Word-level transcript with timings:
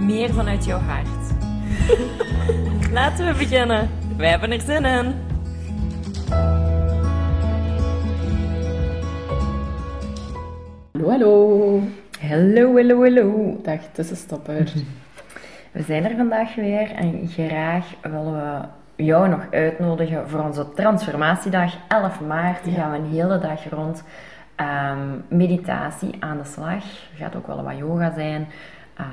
meer 0.00 0.32
vanuit 0.32 0.64
jouw 0.64 0.78
hart. 0.78 1.32
Laten 2.92 3.26
we 3.26 3.34
beginnen. 3.38 3.90
Wij 4.16 4.28
hebben 4.28 4.52
er 4.52 4.60
zin 4.60 4.84
in. 4.84 5.14
Hallo, 10.92 11.10
hallo. 11.10 11.80
Hallo, 12.20 12.74
hallo, 12.74 13.02
hallo. 13.02 13.60
Dag 13.62 13.80
tussenstopper. 13.92 14.72
We 15.72 15.82
zijn 15.82 16.04
er 16.04 16.16
vandaag 16.16 16.54
weer 16.54 16.90
en 16.90 17.28
graag 17.28 17.86
willen 18.02 18.32
we 18.32 19.04
jou 19.04 19.28
nog 19.28 19.46
uitnodigen 19.50 20.28
voor 20.28 20.40
onze 20.40 20.68
transformatiedag 20.74 21.74
11 21.88 22.20
maart. 22.20 22.64
Ja. 22.64 22.72
gaan 22.72 22.90
we 22.90 22.98
een 22.98 23.10
hele 23.10 23.38
dag 23.38 23.70
rond 23.70 24.02
ehm, 24.54 24.98
meditatie 25.28 26.16
aan 26.18 26.38
de 26.38 26.44
slag. 26.44 26.84
Er 26.84 27.16
gaat 27.16 27.36
ook 27.36 27.46
wel 27.46 27.62
wat 27.62 27.76
yoga 27.76 28.12
zijn. 28.14 28.48
Eh, 28.98 29.04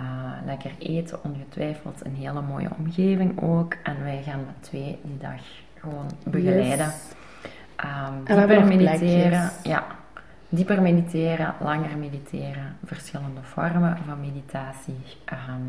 lekker 0.45 0.71
eten, 0.79 1.19
ongetwijfeld. 1.23 2.05
Een 2.05 2.15
hele 2.15 2.41
mooie 2.41 2.69
omgeving 2.77 3.41
ook. 3.41 3.73
En 3.83 4.03
wij 4.03 4.21
gaan 4.23 4.39
met 4.45 4.55
twee 4.63 4.99
die 5.03 5.17
dag 5.17 5.41
gewoon 5.79 6.05
begeleiden. 6.23 6.85
Yes. 6.85 7.13
Ehm, 7.75 8.13
dieper 8.37 8.65
mediteren. 8.65 9.29
plekjes. 9.29 9.63
Ja. 9.63 9.85
Dieper 10.49 10.81
mediteren, 10.81 11.53
langer 11.61 11.97
mediteren, 11.97 12.77
verschillende 12.85 13.41
vormen 13.41 13.97
van 14.05 14.19
meditatie. 14.19 14.95
ehm, 15.25 15.61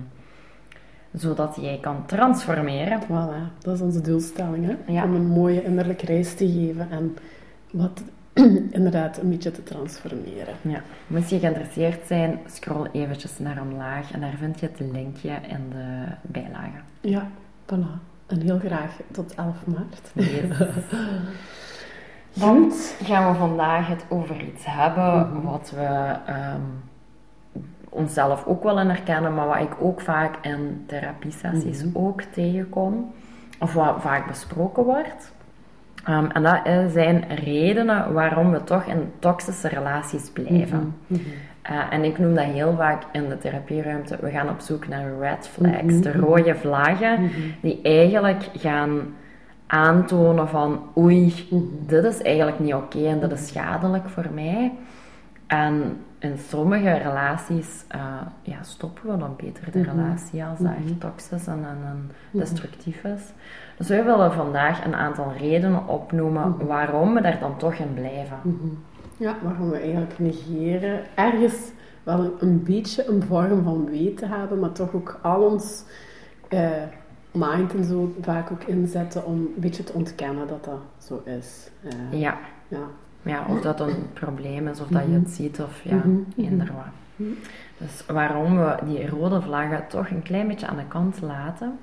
zodat 1.12 1.56
jij 1.60 1.78
kan 1.80 2.06
transformeren. 2.06 3.02
Voilà, 3.02 3.58
dat 3.62 3.74
is 3.74 3.80
onze 3.80 4.00
doelstelling, 4.00 4.66
hè? 4.66 4.92
Ja. 4.92 5.04
Om 5.04 5.14
een 5.14 5.26
mooie 5.26 5.64
innerlijke 5.64 6.06
reis 6.06 6.34
te 6.34 6.48
geven 6.52 6.90
en 6.90 7.16
wat 7.70 8.02
inderdaad 8.78 9.18
een 9.18 9.28
beetje 9.28 9.50
te 9.50 9.62
transformeren. 9.62 10.54
Ja. 10.62 10.80
Moest 11.06 11.30
je 11.30 11.38
geïnteresseerd 11.38 12.06
zijn, 12.06 12.38
scroll 12.46 12.88
eventjes 12.92 13.38
naar 13.38 13.60
omlaag 13.60 14.12
en 14.12 14.20
daar 14.20 14.34
vind 14.38 14.60
je 14.60 14.66
het 14.66 14.80
linkje 14.92 15.30
in 15.30 15.70
de 15.70 16.04
bijlage. 16.22 16.78
Ja, 17.00 17.26
voilà. 17.64 18.00
En 18.26 18.40
heel 18.40 18.58
graag 18.58 18.96
tot 19.12 19.34
11 19.34 19.66
maart. 19.66 20.10
Dan 22.34 22.72
gaan 23.04 23.32
we 23.32 23.38
vandaag 23.38 23.88
het 23.88 24.04
over 24.08 24.40
iets 24.42 24.64
hebben 24.66 25.18
Mhm. 25.32 25.42
wat 25.42 25.72
we 25.74 26.14
ehm, 26.26 26.60
onszelf 27.88 28.46
ook 28.46 28.62
wel 28.62 28.80
in 28.80 28.88
herkennen, 28.88 29.34
maar 29.34 29.46
wat 29.46 29.60
ik 29.60 29.74
ook 29.80 30.00
vaak 30.00 30.36
in 30.46 30.84
therapiesessies 30.86 31.84
Mhm. 31.84 31.96
ook 31.96 32.22
tegenkom, 32.22 33.12
of 33.60 33.72
wat 33.72 33.94
vaak 33.98 34.26
besproken 34.26 34.84
wordt. 34.84 35.32
Ehm, 36.06 36.24
en 36.32 36.42
dat 36.42 36.66
is- 36.66 36.92
zijn 36.92 37.24
redenen 37.44 38.12
waarom 38.12 38.50
we 38.52 38.64
toch 38.64 38.84
in 38.84 39.10
toxische 39.18 39.68
relaties 39.68 40.30
blijven. 40.30 40.94
Mhm. 41.06 41.20
Eh, 41.62 41.74
en 41.90 42.04
ik 42.04 42.18
noem 42.18 42.34
dat 42.34 42.44
heel 42.44 42.74
vaak 42.76 43.02
in 43.12 43.28
de 43.28 43.38
therapieruimte, 43.38 44.16
we 44.20 44.30
gaan 44.30 44.48
op 44.48 44.60
zoek 44.60 44.88
naar 44.88 45.04
red 45.20 45.48
flags, 45.48 45.82
Mhm. 45.82 46.00
de 46.00 46.12
rode 46.12 46.54
vlaggen, 46.54 47.22
Mhm. 47.22 47.30
die 47.60 47.80
eigenlijk 47.82 48.42
gaan 48.56 49.00
aantonen 49.66 50.48
van 50.48 50.80
oei, 50.98 51.46
Mhm. 51.50 51.62
dit 51.86 52.04
is 52.04 52.22
eigenlijk 52.22 52.58
niet 52.58 52.74
oké 52.74 53.06
en 53.06 53.20
dit 53.20 53.32
is 53.32 53.46
schadelijk 53.46 54.08
voor 54.08 54.26
mij. 54.34 54.72
En 55.46 55.96
in 56.30 56.38
sommige 56.38 56.90
relaties 56.92 57.84
eh, 57.88 58.00
ja, 58.42 58.62
stoppen 58.62 59.10
we 59.12 59.16
dan 59.18 59.34
beter 59.36 59.70
de 59.72 59.78
Mhm. 59.78 59.90
relatie 59.90 60.44
als 60.44 60.58
dat 60.58 60.72
echt 60.84 61.00
toxisch 61.00 61.46
en, 61.46 61.54
en, 61.64 61.78
en 61.86 62.10
Mhm. 62.30 62.38
destructief 62.38 63.04
is. 63.04 63.22
Dus 63.76 63.88
wij 63.88 64.04
willen 64.04 64.32
vandaag 64.32 64.84
een 64.84 64.94
aantal 64.94 65.32
redenen 65.38 65.86
opnoemen 65.88 66.48
Mhm. 66.48 66.66
waarom 66.66 67.14
we 67.14 67.20
daar 67.20 67.38
dan 67.38 67.56
toch 67.56 67.74
in 67.74 67.94
blijven. 67.94 68.36
Ja, 69.16 69.34
waarom 69.42 69.70
we 69.70 69.76
eigenlijk 69.78 70.18
negeren. 70.18 71.00
Ergens 71.14 71.70
wel 72.02 72.34
een, 72.38 72.62
beetje 72.62 73.08
een 73.08 73.22
vorm 73.22 73.62
van 73.62 73.84
weten 73.90 74.28
hebben, 74.30 74.58
maar 74.60 74.72
toch 74.72 74.94
ook 74.94 75.18
al 75.22 75.42
ons 75.42 75.84
eh, 76.48 76.70
mind 77.32 77.74
en 77.74 77.84
zo 77.84 78.14
vaak 78.20 78.50
ook 78.52 78.62
inzetten 78.62 79.24
om 79.24 79.34
een 79.34 79.54
beetje 79.56 79.84
te 79.84 79.92
ontkennen 79.92 80.46
dat 80.48 80.64
dat 80.64 80.80
zo 80.98 81.22
is. 81.24 81.70
Eh, 81.84 82.20
Ja. 82.20 82.38
ja. 82.68 82.78
Ja, 83.26 83.44
of 83.48 83.60
dat 83.60 83.80
een 83.80 84.06
probleem 84.12 84.68
is, 84.68 84.80
of 84.80 84.86
dat 84.88 85.02
je 85.02 85.08
Mhm. 85.08 85.18
het 85.18 85.30
ziet, 85.30 85.60
of 85.60 85.80
ja, 85.82 85.94
Mhm. 85.94 86.10
eender 86.36 86.66
wat. 86.74 86.84
Mhm. 87.16 87.30
Dus 87.78 88.04
waarom 88.06 88.58
we 88.58 88.74
die 88.84 89.08
rode 89.08 89.40
vlaggen 89.40 89.84
toch 89.88 90.10
een 90.10 90.22
klein 90.22 90.48
beetje 90.48 90.66
aan 90.66 90.76
de 90.76 90.86
kant 90.88 91.20
laten. 91.20 91.78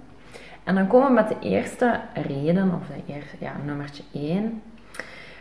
En 0.64 0.76
dan 0.76 0.88
komen 0.88 1.08
we 1.08 1.14
met 1.14 1.28
de 1.28 1.40
eerste 1.50 2.00
reden, 2.14 2.74
of 2.74 2.88
de 2.88 3.14
eerste, 3.14 3.36
ja, 3.40 3.52
nummertje 3.66 4.04
1. 4.14 4.62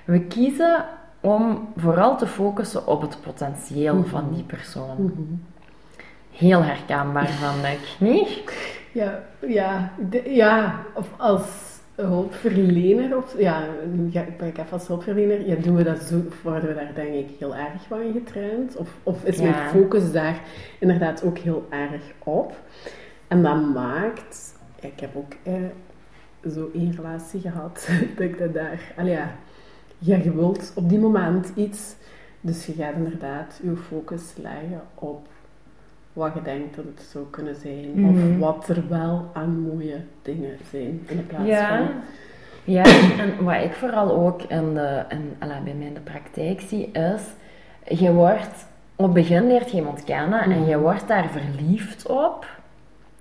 We 0.04 0.20
kiezen 0.20 0.84
om 1.20 1.68
vooral 1.76 2.16
te 2.18 2.26
focussen 2.26 2.86
op 2.86 3.00
het 3.00 3.18
potentieel 3.22 3.94
Mhm. 3.96 4.08
van 4.08 4.32
die 4.34 4.42
persoon. 4.42 4.96
Mhm. 5.04 5.22
Heel 6.30 6.62
herkenbaar 6.62 7.28
van 7.28 7.70
ik, 7.70 7.96
niet? 7.98 8.42
Ja, 8.92 9.18
ja, 9.46 9.90
de- 10.10 10.30
ja, 10.34 10.74
of 10.94 11.08
als 11.16 11.71
hulpverlener, 11.94 13.16
of, 13.16 13.38
ja, 13.38 13.66
nu 13.92 14.10
ga 14.10 14.20
ik 14.20 14.36
ben 14.36 14.48
ik 14.48 14.58
even 14.58 14.72
als 14.72 14.86
hulpverlener, 14.86 15.46
ja, 15.46 15.54
doen 15.54 15.76
we 15.76 15.82
dat 15.82 16.02
zo, 16.02 16.22
worden 16.42 16.68
we 16.68 16.74
daar 16.74 16.94
denk 16.94 17.14
ik 17.14 17.36
heel 17.38 17.56
erg 17.56 17.82
van 17.88 18.12
getraind? 18.12 18.76
Of, 18.76 18.88
of 19.02 19.24
is 19.24 19.40
mijn 19.40 19.68
focus 19.68 20.12
daar 20.12 20.40
inderdaad 20.78 21.24
ook 21.24 21.38
heel 21.38 21.66
erg 21.70 22.02
op? 22.18 22.60
En 23.28 23.42
dat 23.42 23.72
maakt, 23.74 24.54
ja, 24.80 24.88
ik 24.88 25.00
heb 25.00 25.16
ook 25.16 25.32
eh, 25.42 26.50
zo 26.50 26.70
één 26.74 26.94
relatie 26.96 27.40
gehad, 27.40 27.88
dat 28.16 28.26
ik 28.26 28.38
dat 28.38 28.54
daar, 28.54 28.92
allee, 28.96 29.12
ja, 29.12 29.36
ja, 29.98 30.16
je 30.16 30.34
wilt 30.34 30.72
op 30.74 30.88
die 30.88 30.98
moment 30.98 31.52
iets, 31.54 31.94
dus 32.40 32.66
je 32.66 32.72
gaat 32.72 32.94
inderdaad 32.94 33.60
je 33.62 33.76
focus 33.76 34.34
leggen 34.36 34.82
op 34.94 35.28
wat 36.12 36.32
je 36.34 36.42
denkt 36.42 36.76
dat 36.76 36.84
het 36.84 37.06
zou 37.10 37.24
kunnen 37.30 37.54
zijn. 37.56 37.90
Mhm. 37.94 38.08
Of 38.08 38.38
wat 38.38 38.68
er 38.68 38.82
wel 38.88 39.30
aan 39.32 39.60
mooie 39.60 39.96
dingen 40.22 40.56
zijn. 40.70 41.02
In 41.08 41.26
plaats 41.26 41.46
Ja. 41.48 41.68
van... 41.78 41.86
Ja, 42.64 42.82
en 43.18 43.44
wat 43.44 43.62
ik 43.62 43.72
vooral 43.72 44.10
ook 44.26 44.42
in 44.42 44.74
de, 44.74 45.04
in, 45.08 45.32
bij 45.64 45.74
mij 45.74 45.86
in 45.86 45.94
de 45.94 46.00
praktijk 46.00 46.60
zie, 46.60 46.90
is... 46.92 47.22
Je 47.98 48.12
wordt... 48.12 48.66
Op 48.96 49.04
het 49.04 49.14
begin 49.14 49.46
leert 49.46 49.70
je 49.70 49.76
iemand 49.76 50.04
kennen 50.04 50.40
en 50.40 50.50
Mhm. 50.50 50.68
je 50.68 50.78
wordt 50.78 51.08
daar 51.08 51.28
verliefd 51.28 52.06
op. 52.06 52.46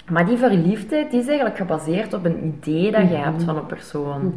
Maar 0.10 0.26
die 0.26 0.38
verliefdheid 0.38 1.12
die 1.12 1.20
is 1.20 1.28
eigenlijk 1.28 1.58
gebaseerd 1.58 2.14
op 2.14 2.26
een 2.26 2.46
idee 2.60 2.92
dat 2.92 3.02
je 3.02 3.16
Mhm. 3.18 3.24
hebt 3.24 3.44
van 3.44 3.58
een 3.58 3.66
persoon. 3.66 4.34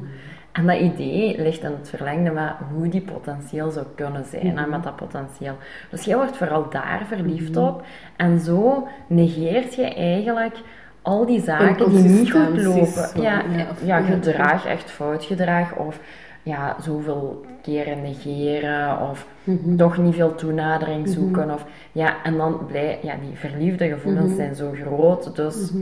En 0.54 0.66
dat 0.66 0.78
idee 0.78 1.42
ligt 1.42 1.62
in 1.62 1.70
het 1.78 1.88
verlengde 1.88 2.30
met 2.30 2.52
hoe 2.74 2.88
die 2.88 3.00
potentieel 3.00 3.70
zou 3.70 3.86
kunnen 3.94 4.24
zijn 4.24 4.42
en 4.46 4.54
Mhm. 4.54 4.70
met 4.70 4.82
dat 4.82 4.96
potentieel. 4.96 5.56
Dus 5.90 6.04
jij 6.04 6.16
wordt 6.16 6.36
vooral 6.36 6.70
daar 6.70 7.02
verliefd 7.08 7.54
Mhm. 7.54 7.64
op 7.64 7.82
en 8.16 8.40
zo 8.40 8.88
negeert 9.06 9.74
je 9.74 9.94
eigenlijk 9.94 10.56
al 11.02 11.26
die 11.26 11.40
zaken 11.40 11.90
die 11.90 12.02
niet 12.02 12.30
goed 12.32 12.62
lopen. 12.62 12.86
zo, 12.86 13.22
Ja, 13.22 13.42
ja, 13.56 13.66
of- 13.70 13.84
ja, 13.86 13.98
ja. 13.98 14.04
gedrag, 14.04 14.66
echt 14.66 14.90
fout 14.90 15.24
gedrag 15.24 15.74
of 15.76 15.98
ja, 16.42 16.76
zoveel 16.80 17.44
keren 17.62 18.02
negeren 18.02 19.00
of 19.10 19.26
Mhm. 19.44 19.76
toch 19.76 19.98
niet 19.98 20.14
veel 20.14 20.34
toenadering 20.34 21.08
zoeken. 21.08 21.50
Of, 21.50 21.64
ja, 21.92 22.14
en 22.22 22.36
dan 22.36 22.66
blij, 22.66 22.98
ja, 23.02 23.14
die 23.20 23.36
verliefde 23.38 23.88
gevoelens 23.88 24.34
zijn 24.36 24.54
zo 24.54 24.72
groot, 24.82 25.36
dus. 25.36 25.72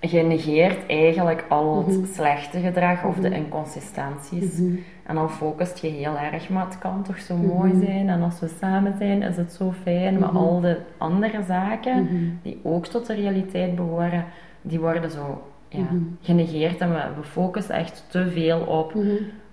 Je 0.00 0.22
negeert 0.22 0.86
eigenlijk 0.86 1.44
al 1.48 1.84
het 1.86 1.96
Mhm. 1.96 2.06
slechte 2.12 2.58
gedrag 2.58 3.04
of 3.04 3.16
de 3.16 3.28
Mhm. 3.28 3.38
inconsistenties. 3.38 4.58
Mhm. 4.58 4.74
En 5.06 5.14
dan 5.14 5.30
focust 5.30 5.78
je 5.78 5.88
heel 5.88 6.16
erg, 6.32 6.48
maar 6.48 6.64
het 6.64 6.78
kan 6.78 7.02
toch 7.02 7.18
zo 7.20 7.36
mooi 7.36 7.72
zijn. 7.84 8.08
En 8.08 8.22
als 8.22 8.40
we 8.40 8.48
samen 8.60 8.94
zijn, 8.98 9.22
is 9.22 9.36
het 9.36 9.52
zo 9.52 9.72
fijn. 9.82 10.18
Maar 10.18 10.28
al 10.28 10.60
de 10.60 10.78
andere 10.98 11.42
zaken, 11.46 12.08
die 12.42 12.60
ook 12.62 12.86
tot 12.86 13.06
de 13.06 13.14
realiteit 13.14 13.74
behoren, 13.76 14.24
die 14.62 14.80
worden 14.80 15.10
zo 15.10 15.42
ja, 15.68 15.86
genegeerd. 16.20 16.78
En 16.78 16.90
we, 16.90 17.00
we 17.16 17.22
focussen 17.22 17.74
echt 17.74 18.04
te 18.08 18.30
veel 18.30 18.60
op 18.60 18.94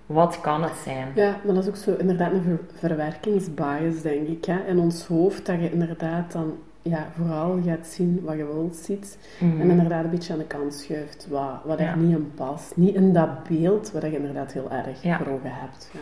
wat 0.06 0.40
kan 0.40 0.62
het 0.62 0.76
zijn. 0.84 1.08
Ja, 1.14 1.36
maar 1.44 1.54
dat 1.54 1.62
is 1.62 1.68
ook 1.68 1.76
zo 1.76 1.94
inderdaad 1.98 2.32
een 2.32 2.42
ver- 2.42 2.60
verwerkingsbias, 2.74 4.02
denk 4.02 4.28
ik. 4.28 4.44
Hè? 4.44 4.56
In 4.66 4.78
ons 4.78 5.06
hoofd, 5.06 5.46
dat 5.46 5.60
je 5.60 5.72
inderdaad 5.72 6.32
dan 6.32 6.52
ja, 6.82 7.06
vooral 7.16 7.58
gaat 7.64 7.86
zien 7.86 8.20
wat 8.24 8.36
je 8.36 8.44
wilt 8.46 8.76
ziet. 8.76 9.18
Mhm. 9.40 9.60
En 9.60 9.70
inderdaad 9.70 10.04
een 10.04 10.10
beetje 10.10 10.32
aan 10.32 10.38
de 10.38 10.44
kant 10.44 10.74
schuift 10.74 11.28
wat, 11.30 11.60
wat 11.64 11.78
er 11.78 11.84
Ja. 11.84 11.94
niet 11.94 12.16
in 12.16 12.32
past. 12.34 12.76
Niet 12.76 12.94
in 12.94 13.12
dat 13.12 13.42
beeld 13.48 13.92
wat 13.92 14.02
je 14.02 14.16
inderdaad 14.16 14.52
heel 14.52 14.70
erg 14.70 15.02
Ja. 15.02 15.16
voor 15.18 15.26
ogen 15.26 15.50
hebt. 15.52 15.90
Ja. 15.92 16.00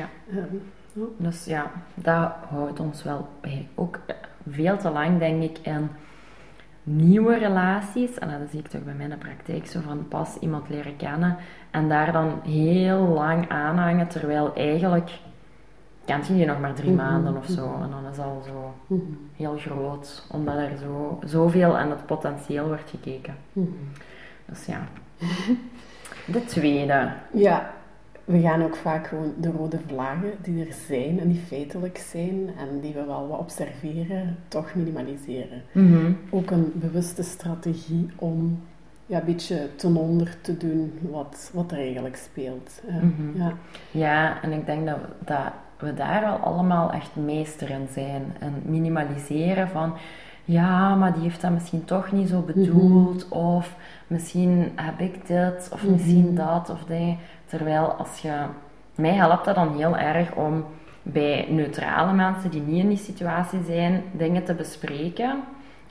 Ja. 0.00 0.08
Ja. 0.36 0.44
Dus 1.16 1.44
ja, 1.44 1.70
dat 1.94 2.32
houdt 2.48 2.80
ons 2.80 3.02
wel 3.02 3.28
bij 3.40 3.68
ook 3.74 4.00
veel 4.50 4.76
te 4.76 4.90
lang, 4.90 5.18
denk 5.18 5.42
ik, 5.42 5.58
in 5.58 5.88
nieuwe 6.82 7.38
relaties, 7.38 8.18
en 8.18 8.28
dat 8.28 8.50
zie 8.50 8.58
ik 8.58 8.68
toch 8.68 8.84
bij 8.84 8.94
mij 8.94 9.04
in 9.04 9.10
de 9.10 9.16
praktijk, 9.16 9.66
zo 9.66 9.80
van 9.80 10.08
pas 10.08 10.36
iemand 10.40 10.68
leren 10.68 10.96
kennen 10.96 11.36
en 11.70 11.88
daar 11.88 12.12
dan 12.12 12.40
heel 12.42 12.98
lang 13.06 13.48
aanhangen, 13.48 14.08
terwijl 14.08 14.54
eigenlijk 14.54 15.10
kent 16.04 16.26
je 16.26 16.46
nog 16.46 16.60
maar 16.60 16.74
drie 16.74 16.90
Mhm, 16.92 16.96
maanden 17.04 17.36
of 17.36 17.46
zo. 17.46 17.68
mhm. 17.68 17.82
En 17.82 17.90
dan 17.90 18.06
is 18.12 18.18
al 18.18 18.42
zo 18.46 18.74
Mhm. 18.86 19.00
heel 19.36 19.56
groot, 19.56 20.26
omdat 20.30 20.54
er 20.56 20.76
zo, 20.82 21.18
zoveel 21.24 21.76
aan 21.78 21.90
het 21.90 22.06
potentieel 22.06 22.66
wordt 22.66 22.90
gekeken. 22.90 23.34
Dus 24.46 24.66
ja. 24.66 24.78
De 26.26 26.44
tweede. 26.44 27.12
Ja, 27.32 27.70
we 28.24 28.40
gaan 28.40 28.62
ook 28.62 28.76
vaak 28.76 29.06
gewoon 29.06 29.32
de 29.40 29.50
rode 29.50 29.78
vlaggen 29.86 30.30
die 30.42 30.66
er 30.66 30.72
zijn 30.86 31.20
en 31.20 31.28
die 31.28 31.40
feitelijk 31.46 31.98
zijn 31.98 32.50
en 32.58 32.80
die 32.80 32.92
we 32.94 33.04
wel 33.04 33.28
wat 33.28 33.38
observeren, 33.38 34.36
toch 34.48 34.74
minimaliseren. 34.74 35.62
Ook 36.30 36.50
een 36.50 36.72
bewuste 36.74 37.22
strategie 37.22 38.06
om 38.16 38.62
ja, 39.06 39.18
een 39.18 39.24
beetje 39.24 39.68
ten 39.76 39.96
onder 39.96 40.36
te 40.40 40.56
doen 40.56 40.98
wat, 41.10 41.50
wat 41.54 41.70
er 41.72 41.78
eigenlijk 41.78 42.16
speelt. 42.16 42.80
Ja. 43.34 43.52
Ja, 43.90 44.42
en 44.42 44.52
ik 44.52 44.66
denk 44.66 44.86
dat 44.86 44.98
dat 45.24 45.52
we 45.78 45.94
daar 45.94 46.20
wel 46.20 46.36
allemaal 46.36 46.92
echt 46.92 47.16
meester 47.16 47.70
in 47.70 47.86
zijn. 47.92 48.34
En 48.38 48.62
minimaliseren 48.64 49.68
van, 49.68 49.92
ja, 50.44 50.94
maar 50.94 51.12
die 51.12 51.22
heeft 51.22 51.40
dat 51.40 51.50
misschien 51.50 51.84
toch 51.84 52.12
niet 52.12 52.28
zo 52.28 52.40
bedoeld. 52.40 53.28
Of 53.28 53.74
misschien 54.06 54.72
heb 54.76 55.00
ik 55.00 55.26
dit, 55.26 55.68
of 55.72 55.82
Mhm. 55.82 55.92
misschien 55.92 56.34
dat, 56.34 56.70
of 56.70 56.84
die. 56.84 57.18
Terwijl 57.46 57.86
als 57.92 58.18
je... 58.18 58.32
Mij 58.94 59.12
helpt 59.12 59.44
dat 59.44 59.54
dan 59.54 59.76
heel 59.76 59.96
erg 59.96 60.34
om 60.34 60.64
bij 61.02 61.46
neutrale 61.50 62.12
mensen 62.12 62.50
die 62.50 62.60
niet 62.60 62.82
in 62.82 62.88
die 62.88 62.96
situatie 62.98 63.58
zijn, 63.66 64.02
dingen 64.12 64.44
te 64.44 64.54
bespreken. 64.54 65.40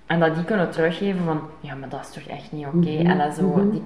En 0.06 0.20
dat 0.20 0.36
die 0.36 0.44
kunnen 0.44 0.72
teruggeven 0.72 1.26
van, 1.26 1.40
ja, 1.60 1.76
maar 1.76 1.90
dat 1.90 2.00
is 2.00 2.10
toch 2.12 2.24
echt 2.24 2.52
niet 2.52 2.66
oké. 2.66 2.78
Mhm, 2.78 3.06
En 3.06 3.18
dat 3.18 3.34
zo, 3.36 3.48
mhm. 3.48 3.70
die, 3.70 3.84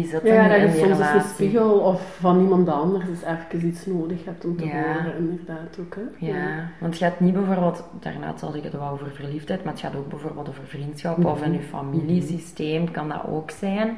die 0.00 0.08
zitten 0.10 0.34
Ja, 0.34 0.48
dat 0.48 0.56
in 0.56 0.62
je 0.62 0.70
die 0.72 0.78
soms 0.78 0.92
relatie. 0.92 1.18
een 1.20 1.26
spiegel 1.26 1.78
of 1.78 2.16
van 2.20 2.40
iemand 2.40 2.68
anders 2.68 3.04
eens 3.08 3.22
even 3.22 3.66
iets 3.68 3.86
nodig 3.86 4.24
hebt 4.24 4.44
om 4.44 4.56
te 4.56 4.64
Ja. 4.66 4.72
horen, 4.72 5.16
inderdaad 5.18 5.78
ook. 5.80 5.94
Hè? 5.94 6.26
Ja, 6.26 6.68
want 6.80 6.92
het 6.94 7.02
gaat 7.02 7.20
niet 7.20 7.32
bijvoorbeeld, 7.34 7.84
daarnet 8.00 8.40
had 8.40 8.54
ik 8.54 8.62
het 8.62 8.72
wel 8.72 8.88
over 8.88 9.10
verliefdheid, 9.10 9.64
maar 9.64 9.72
het 9.72 9.82
gaat 9.82 9.96
ook 9.96 10.08
bijvoorbeeld 10.08 10.48
over 10.48 10.64
vriendschap 10.66 11.24
of 11.24 11.42
in 11.42 11.52
je 11.52 11.60
familiesysteem 11.62 12.90
kan 12.90 13.08
dat 13.08 13.22
ook 13.28 13.50
zijn. 13.50 13.96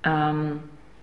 Ehm, 0.00 0.36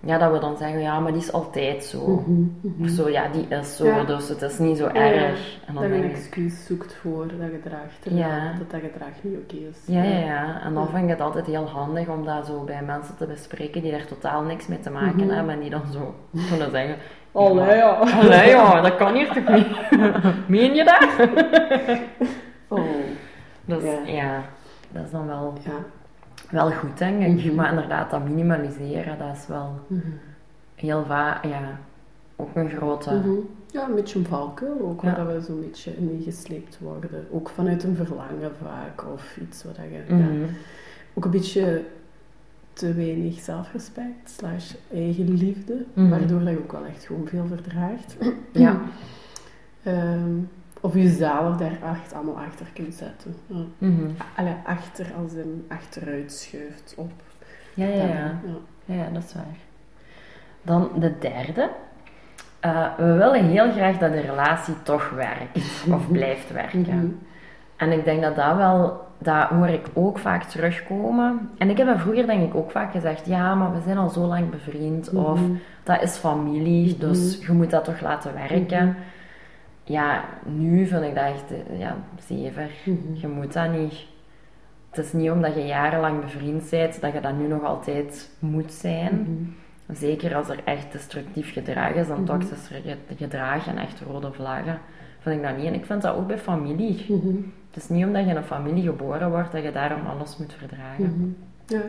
ja, 0.05 0.17
dat 0.17 0.31
we 0.31 0.39
dan 0.39 0.57
zeggen, 0.57 0.79
ja, 0.79 0.99
maar 0.99 1.11
die 1.11 1.21
is 1.21 1.31
altijd 1.31 1.83
zo. 1.83 2.07
Mhm, 2.07 2.41
mhm. 2.61 2.83
Of 2.83 2.89
zo, 2.89 3.09
ja, 3.09 3.27
die 3.27 3.47
is 3.47 3.75
zo, 3.75 3.85
Ja. 3.85 4.03
dus 4.03 4.29
het 4.29 4.41
is 4.41 4.57
niet 4.59 4.77
zo 4.77 4.87
erg. 4.87 5.57
En 5.67 5.73
dan 5.73 5.83
dat 5.83 5.91
je 5.91 6.03
een 6.03 6.09
excuus 6.11 6.65
zoekt 6.65 6.93
voor 6.95 7.27
dat 7.27 7.49
gedrag, 7.61 7.79
Ja. 8.03 8.53
dat 8.57 8.71
dat 8.71 8.79
gedrag 8.91 9.09
niet 9.21 9.37
oké 9.37 9.55
is. 9.55 9.77
ja, 9.85 10.03
ja, 10.03 10.17
ja. 10.19 10.61
En 10.63 10.73
dan 10.73 10.87
vind 10.89 11.03
ik 11.03 11.09
het 11.09 11.21
altijd 11.21 11.45
heel 11.45 11.69
handig 11.69 12.07
om 12.07 12.25
dat 12.25 12.45
zo 12.45 12.63
bij 12.63 12.81
mensen 12.81 13.15
te 13.17 13.25
bespreken 13.25 13.81
die 13.81 13.91
er 13.91 14.05
totaal 14.05 14.41
niks 14.41 14.67
mee 14.67 14.79
te 14.79 14.89
maken 14.89 15.25
Mhm. 15.25 15.29
hebben 15.35 15.53
en 15.53 15.59
die 15.59 15.69
dan 15.69 15.83
zo 15.91 16.15
kunnen 16.49 16.71
zeggen... 16.71 16.95
Allee, 17.31 17.75
ja. 17.75 17.89
Allee, 18.21 18.49
ja, 18.49 18.81
dat 18.81 18.95
kan 18.95 19.13
hier 19.15 19.27
toch 19.33 19.47
niet? 19.55 19.67
Meen 20.47 20.73
je 20.75 20.83
dat? 20.83 21.29
Oh, 22.67 22.79
Dus 23.65 23.83
Ja. 23.83 23.99
ja, 24.05 24.41
dat 24.91 25.03
is 25.05 25.11
dan 25.11 25.27
wel... 25.27 25.53
ja. 25.65 25.71
Wel 26.51 26.71
goed, 26.71 26.97
denk 26.97 27.21
ik. 27.23 27.45
Mhm. 27.45 27.55
Maar 27.55 27.69
inderdaad, 27.69 28.09
dat 28.11 28.23
minimaliseren, 28.27 29.17
dat 29.19 29.35
is 29.35 29.47
wel 29.47 29.79
Mhm. 29.87 30.01
heel 30.75 31.05
vaak, 31.05 31.45
ja, 31.45 31.79
ook 32.35 32.55
een 32.55 32.69
grote. 32.69 33.13
Mhm. 33.13 33.29
Ja, 33.71 33.87
een 33.87 33.95
beetje 33.95 34.19
een 34.19 34.25
valkuil 34.25 34.79
ook, 34.81 35.01
Ja. 35.01 35.15
waar 35.15 35.33
we 35.35 35.41
zo'n 35.41 35.59
beetje 35.61 35.97
in 35.97 36.05
meegesleept 36.05 36.79
worden. 36.79 37.25
Ook 37.31 37.49
vanuit 37.49 37.83
een 37.83 37.95
verlangen 37.95 38.51
vaak, 38.63 39.05
of 39.13 39.37
iets 39.41 39.63
wat 39.63 39.75
je... 39.75 40.03
ja, 40.07 40.15
Mhm. 40.15 40.43
ook 41.13 41.25
een 41.25 41.31
beetje 41.31 41.83
te 42.73 42.93
weinig 42.93 43.39
zelfrespect, 43.39 44.29
slash 44.29 44.73
eigen 44.93 45.33
liefde, 45.33 45.85
Mhm. 45.93 46.09
waardoor 46.09 46.39
dat 46.39 46.49
je 46.49 46.57
ook 46.59 46.71
wel 46.71 46.85
echt 46.85 47.05
gewoon 47.05 47.27
veel 47.27 47.45
verdraagt. 47.47 48.15
Ja. 48.51 48.79
Ehm, 49.83 50.29
of 50.85 50.93
jezelf 50.93 51.57
daar 51.57 51.71
echt 51.93 52.13
allemaal 52.13 52.37
achter 52.47 52.65
kunt 52.73 52.93
zetten. 52.93 53.35
Ja. 53.47 53.55
Mhm. 53.77 54.09
Allee, 54.35 54.55
achter 54.65 55.05
als 55.21 55.33
een 55.33 55.65
achteruit 55.69 56.31
schuift 56.31 56.93
op. 56.97 57.11
Ja, 57.73 57.85
ja. 57.87 58.05
ja. 58.05 58.31
ja, 58.85 59.09
dat 59.13 59.23
is 59.23 59.33
waar. 59.33 59.57
Dan 60.61 60.89
de 60.99 61.17
derde. 61.19 61.69
Eh, 62.59 62.85
we 62.97 63.13
willen 63.13 63.45
heel 63.45 63.71
graag 63.71 63.97
dat 63.97 64.11
de 64.11 64.19
relatie 64.19 64.73
toch 64.83 65.09
werkt 65.09 65.85
of 65.91 66.11
blijft 66.17 66.51
werken. 66.51 66.81
Mhm. 66.97 67.05
En 67.75 67.91
ik 67.91 68.05
denk 68.05 68.21
dat 68.21 68.35
dat 68.35 68.55
wel, 68.55 69.01
dat 69.17 69.47
hoor 69.49 69.67
ik 69.67 69.85
ook 69.93 70.19
vaak 70.19 70.43
terugkomen. 70.43 71.49
En 71.57 71.69
ik 71.69 71.77
heb 71.77 71.87
dat 71.87 71.99
vroeger 71.99 72.25
denk 72.27 72.43
ik 72.49 72.55
ook 72.55 72.71
vaak 72.71 72.91
gezegd, 72.91 73.25
ja, 73.25 73.55
maar 73.55 73.73
we 73.73 73.81
zijn 73.81 73.97
al 73.97 74.09
zo 74.09 74.25
lang 74.25 74.49
bevriend. 74.49 75.09
Of 75.09 75.39
Mhm. 75.39 75.51
dat 75.83 76.01
is 76.01 76.17
familie, 76.17 76.97
dus 76.97 77.45
je 77.45 77.51
moet 77.51 77.69
dat 77.69 77.83
toch 77.83 78.01
laten 78.01 78.33
werken. 78.33 78.95
Ja, 79.87 80.23
nu 80.45 80.85
vind 80.87 81.03
ik 81.03 81.15
dat 81.15 81.23
echt, 81.25 81.51
eh, 81.51 81.79
ja, 81.79 81.95
zever. 82.27 82.69
Mhm. 82.85 83.13
Je 83.13 83.27
moet 83.27 83.53
dat 83.53 83.71
niet. 83.71 83.93
Het 84.89 85.05
is 85.05 85.13
niet 85.13 85.31
omdat 85.31 85.55
je 85.55 85.65
jarenlang 85.65 86.21
bevriend 86.21 86.69
bent, 86.69 87.01
dat 87.01 87.13
je 87.13 87.19
dat 87.21 87.37
nu 87.37 87.47
nog 87.47 87.63
altijd 87.63 88.29
moet 88.39 88.71
zijn. 88.73 89.19
Mhm. 89.21 89.95
Zeker 89.95 90.35
als 90.35 90.49
er 90.49 90.59
echt 90.63 90.91
destructief 90.91 91.53
gedrag 91.53 91.91
is, 91.93 92.07
dan 92.07 92.21
Mhm. 92.21 92.25
toxisch 92.25 92.67
ge- 92.67 93.15
gedrag 93.15 93.67
en 93.67 93.77
echt 93.77 94.01
rode 94.01 94.31
vlaggen, 94.33 94.79
vind 95.19 95.35
ik 95.35 95.43
dat 95.47 95.57
niet. 95.57 95.65
En 95.65 95.73
ik 95.73 95.85
vind 95.85 96.01
dat 96.01 96.15
ook 96.15 96.27
bij 96.27 96.37
familie. 96.37 97.05
Mhm. 97.07 97.35
Het 97.67 97.83
is 97.83 97.89
niet 97.89 98.05
omdat 98.05 98.23
je 98.23 98.29
in 98.29 98.35
een 98.35 98.43
familie 98.43 98.83
geboren 98.83 99.29
wordt, 99.29 99.51
dat 99.51 99.63
je 99.63 99.71
daarom 99.71 100.05
alles 100.05 100.37
moet 100.37 100.53
verdragen. 100.53 101.35
Ja, 101.67 101.79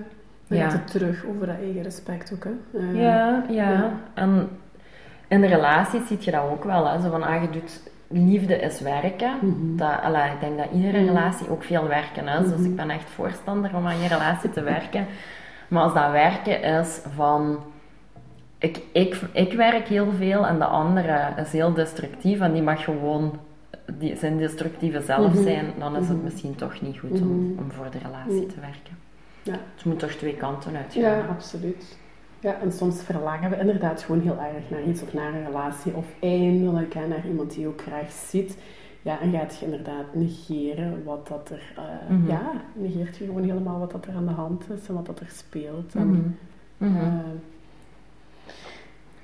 dan 0.48 0.58
Ja. 0.58 0.68
gaat 0.68 0.72
het 0.72 0.86
terug 0.90 1.24
over 1.26 1.46
dat 1.46 1.56
eigen 1.56 1.82
respect 1.82 2.32
ook, 2.34 2.44
hè. 2.44 2.78
Eh, 2.78 2.94
Ja, 3.02 3.44
ja, 3.48 3.70
Ja. 3.70 3.92
En 4.14 4.48
in 5.28 5.40
de 5.40 5.46
relaties 5.46 6.06
zie 6.06 6.16
je 6.20 6.30
dat 6.30 6.42
ook 6.50 6.64
wel. 6.64 6.86
Hè? 6.88 7.00
Zo 7.00 7.10
van, 7.10 7.22
ah, 7.22 7.42
je 7.42 7.50
doet, 7.50 7.80
liefde 8.08 8.56
is 8.56 8.80
werken. 8.80 9.32
Mhm. 9.40 9.76
Dat, 9.76 10.00
alla, 10.02 10.24
ik 10.24 10.40
denk 10.40 10.58
dat 10.58 10.66
iedere 10.74 10.98
Mhm. 10.98 11.06
relatie 11.06 11.50
ook 11.50 11.62
veel 11.64 11.88
werken 11.88 12.28
is. 12.28 12.48
Dus 12.48 12.58
Mhm. 12.58 12.64
ik 12.64 12.76
ben 12.76 12.90
echt 12.90 13.10
voorstander 13.10 13.76
om 13.76 13.86
aan 13.86 13.98
je 14.00 14.08
relatie 14.08 14.50
te 14.50 14.62
werken. 14.62 15.06
Maar 15.68 15.82
als 15.82 15.94
dat 15.94 16.10
werken 16.10 16.62
is 16.62 17.00
van... 17.14 17.58
Ik, 18.58 18.80
ik, 18.92 19.20
ik 19.32 19.52
werk 19.52 19.88
heel 19.88 20.12
veel 20.18 20.46
en 20.46 20.58
de 20.58 20.64
andere 20.64 21.32
is 21.36 21.52
heel 21.52 21.72
destructief 21.72 22.40
en 22.40 22.52
die 22.52 22.62
mag 22.62 22.84
gewoon 22.84 23.38
die, 23.92 24.16
zijn 24.16 24.36
destructieve 24.38 25.00
zelf 25.00 25.32
zijn, 25.34 25.66
dan 25.78 25.96
is 25.96 26.08
het 26.08 26.22
misschien 26.22 26.54
toch 26.54 26.80
niet 26.80 26.98
goed 26.98 27.20
om, 27.20 27.54
om 27.58 27.72
voor 27.72 27.86
de 27.90 27.98
relatie 27.98 28.46
te 28.46 28.60
werken. 28.60 28.98
Ja. 29.42 29.52
Het 29.74 29.84
moet 29.84 29.98
toch 29.98 30.10
twee 30.10 30.34
kanten 30.34 30.76
uitgaan. 30.76 31.02
Ja, 31.02 31.20
absoluut. 31.30 31.98
Ja, 32.46 32.60
en 32.60 32.72
soms 32.72 33.02
verlangen 33.02 33.50
we 33.50 33.58
inderdaad 33.58 34.02
gewoon 34.02 34.20
heel 34.20 34.38
erg 34.38 34.70
naar 34.70 34.82
iets 34.82 35.02
of 35.02 35.12
naar 35.12 35.34
een 35.34 35.44
relatie 35.44 35.94
of 35.94 36.06
eindelijk 36.20 36.94
hè, 36.94 37.06
naar 37.06 37.26
iemand 37.26 37.50
die 37.50 37.60
je 37.60 37.66
ook 37.66 37.80
graag 37.80 38.10
ziet. 38.10 38.58
Ja, 39.02 39.20
en 39.20 39.32
gaat 39.32 39.58
je 39.58 39.64
inderdaad 39.64 40.14
negeren 40.14 41.04
wat 41.04 41.28
dat 41.28 41.50
er... 41.50 41.72
Mhm. 42.08 42.26
Ja, 42.26 42.52
negeert 42.72 43.16
je 43.16 43.24
gewoon 43.24 43.42
helemaal 43.42 43.78
wat 43.78 43.90
dat 43.90 44.06
er 44.06 44.14
aan 44.14 44.26
de 44.26 44.32
hand 44.32 44.70
is 44.70 44.88
en 44.88 44.94
wat 44.94 45.06
dat 45.06 45.20
er 45.20 45.28
speelt. 45.30 45.94
En, 45.94 46.38
eh, 46.78 46.88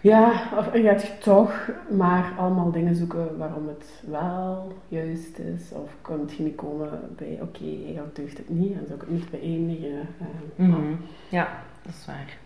ja, 0.01 0.49
of 0.59 0.75
je 0.75 0.83
gaat 0.83 1.03
je 1.03 1.19
toch 1.19 1.71
maar 1.91 2.33
allemaal 2.39 2.71
dingen 2.71 2.95
zoeken 2.95 3.39
waarom 3.39 3.69
het 3.69 4.03
wel 4.11 4.73
juist 4.89 5.39
is. 5.39 5.73
Of 5.73 5.97
kunt 6.01 6.33
je 6.33 6.43
niet 6.43 6.57
komen 6.57 6.91
bij, 7.17 7.39
oké, 7.43 7.65
eigenlijk 7.85 8.17
deugt 8.17 8.39
het 8.39 8.49
niet 8.49 8.73
en 8.73 8.85
zou 8.87 8.95
ik 8.95 9.01
het 9.01 9.11
niet 9.11 9.31
beëindigen. 9.31 10.09
Mhm. 10.57 10.95
Ja, 11.29 11.49
dat 11.83 11.93
is 11.93 12.07
waar. 12.07 12.41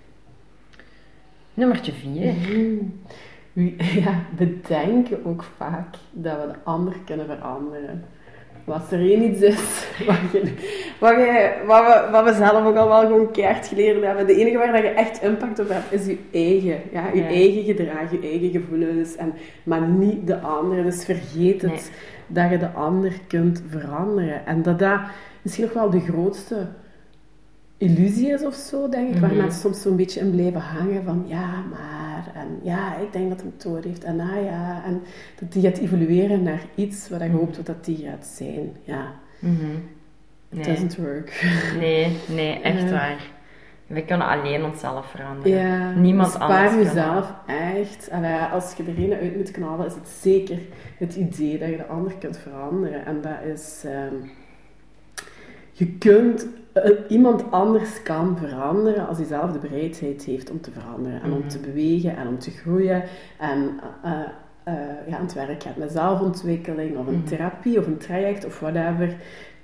Nummertje 1.57 1.93
vier. 1.93 2.35
We 3.53 3.75
ja, 4.01 4.23
bedenken 4.37 5.25
ook 5.25 5.43
vaak 5.57 5.95
dat 6.13 6.37
we 6.41 6.47
de 6.53 6.59
ander 6.65 6.95
kunnen 7.05 7.27
veranderen. 7.27 8.05
Als 8.65 8.91
er 8.91 9.01
één 9.01 9.23
iets 9.31 9.41
is 9.41 9.87
wat, 10.07 10.17
je, 10.33 10.43
wat, 11.01 11.11
je, 11.17 11.53
wat, 11.67 11.85
we, 11.85 12.09
wat 12.11 12.25
we 12.25 12.33
zelf 12.35 12.67
ook 12.67 12.77
al 12.77 12.89
wel 12.89 13.01
gewoon 13.01 13.31
keihard 13.31 13.67
geleerd 13.67 14.05
hebben. 14.05 14.27
De 14.27 14.35
enige 14.35 14.57
waar 14.57 14.73
dat 14.73 14.83
je 14.83 14.89
echt 14.89 15.23
impact 15.23 15.59
op 15.59 15.69
hebt, 15.69 15.93
is 15.93 16.07
je 16.07 16.19
eigen. 16.33 16.81
Ja, 16.93 17.09
je 17.15 17.21
Ja. 17.21 17.27
eigen 17.27 17.65
gedrag, 17.65 18.11
je 18.11 18.21
eigen 18.21 18.51
gevoelens. 18.51 19.17
En, 19.17 19.33
maar 19.65 19.81
niet 19.89 20.27
de 20.27 20.39
andere. 20.41 20.83
Dus 20.83 21.05
vergeet 21.05 21.63
het 21.63 21.71
Nee. 21.71 21.81
dat 22.27 22.51
je 22.51 22.59
de 22.59 22.71
ander 22.71 23.13
kunt 23.27 23.63
veranderen. 23.69 24.47
En 24.47 24.63
dat 24.63 24.79
dat 24.79 25.01
misschien 25.43 25.65
nog 25.65 25.75
wel 25.75 25.91
de 25.91 26.01
grootste 26.01 26.67
illusie 27.79 28.29
is 28.33 28.45
of 28.45 28.55
zo, 28.55 28.89
denk 28.89 29.15
ik. 29.15 29.21
Waar 29.21 29.31
Mhm. 29.31 29.39
mensen 29.41 29.61
soms 29.61 29.83
zo'n 29.83 29.97
beetje 29.97 30.21
in 30.21 30.31
blijven 30.31 30.61
hangen 30.61 31.05
van 31.05 31.25
ja, 31.27 31.63
maar. 31.71 32.31
En 32.35 32.59
ja, 32.63 32.97
ik 32.97 33.13
denk 33.13 33.29
dat 33.29 33.41
hem 33.41 33.53
het 33.55 33.63
door 33.63 33.83
heeft. 33.83 34.05
En 34.05 34.21
ah 34.21 34.43
ja. 34.45 34.83
En 34.85 35.03
dat 35.41 35.53
die 35.53 35.63
gaat 35.63 35.79
evolueren 35.79 36.43
naar 36.43 36.63
iets 36.75 37.09
wat 37.09 37.21
je 37.21 37.27
Mhm. 37.29 37.37
hoopt 37.37 37.67
dat 37.67 37.85
die 37.85 37.97
gaat 38.07 38.27
zijn. 38.27 38.73
Ja, 38.83 39.13
Mhm. 39.39 39.53
it 40.51 40.57
Nee. 40.59 40.65
doesn't 40.65 40.97
work. 40.97 41.45
nee, 41.79 42.17
nee, 42.29 42.61
echt 42.73 42.83
Ja. 42.83 42.91
waar. 42.91 43.35
We 43.87 44.03
kunnen 44.05 44.27
alleen 44.27 44.65
onszelf 44.65 45.07
veranderen. 45.11 45.59
Ja, 45.59 45.93
Niemand 45.93 46.33
dus 46.33 46.41
anders 46.41 46.71
Spaar 46.73 46.83
jezelf 46.85 47.35
echt. 47.47 48.11
Als 48.53 48.75
je 48.75 48.83
er 48.83 48.99
een 49.05 49.13
uit 49.13 49.37
moet 49.37 49.51
knallen, 49.51 49.87
is 49.87 49.95
het 49.95 50.09
zeker 50.09 50.59
het 50.99 51.15
idee 51.15 51.59
dat 51.59 51.69
je 51.69 51.77
de 51.77 51.87
ander 51.87 52.13
kunt 52.19 52.39
veranderen. 52.39 53.05
En 53.07 53.21
dat 53.21 53.55
is... 53.55 53.83
ehm, 53.85 54.15
je 55.73 55.87
kunt 55.93 56.47
iemand 57.09 57.51
anders 57.51 58.03
kan 58.03 58.39
veranderen 58.39 59.09
als 59.09 59.17
hij 59.17 59.27
zelf 59.27 59.53
de 59.53 59.59
bereidheid 59.59 60.25
heeft 60.25 60.51
om 60.51 60.61
te 60.61 60.71
veranderen 60.71 61.23
en 61.23 61.33
om 61.33 61.49
te 61.49 61.59
bewegen 61.59 62.17
en 62.17 62.29
om 62.29 62.39
te 62.39 62.51
groeien 62.51 63.03
en 63.39 63.81
eh, 64.03 64.75
ja, 65.07 65.17
aan 65.17 65.25
het 65.25 65.35
werk 65.35 65.63
gaat 65.63 65.77
met 65.77 65.93
zelfontwikkeling 65.93 66.97
of 66.97 67.07
een 67.07 67.25
therapie 67.25 67.79
of 67.79 67.87
een 67.87 67.99
traject 67.99 68.45
of 68.45 68.61
whatever. 68.61 69.17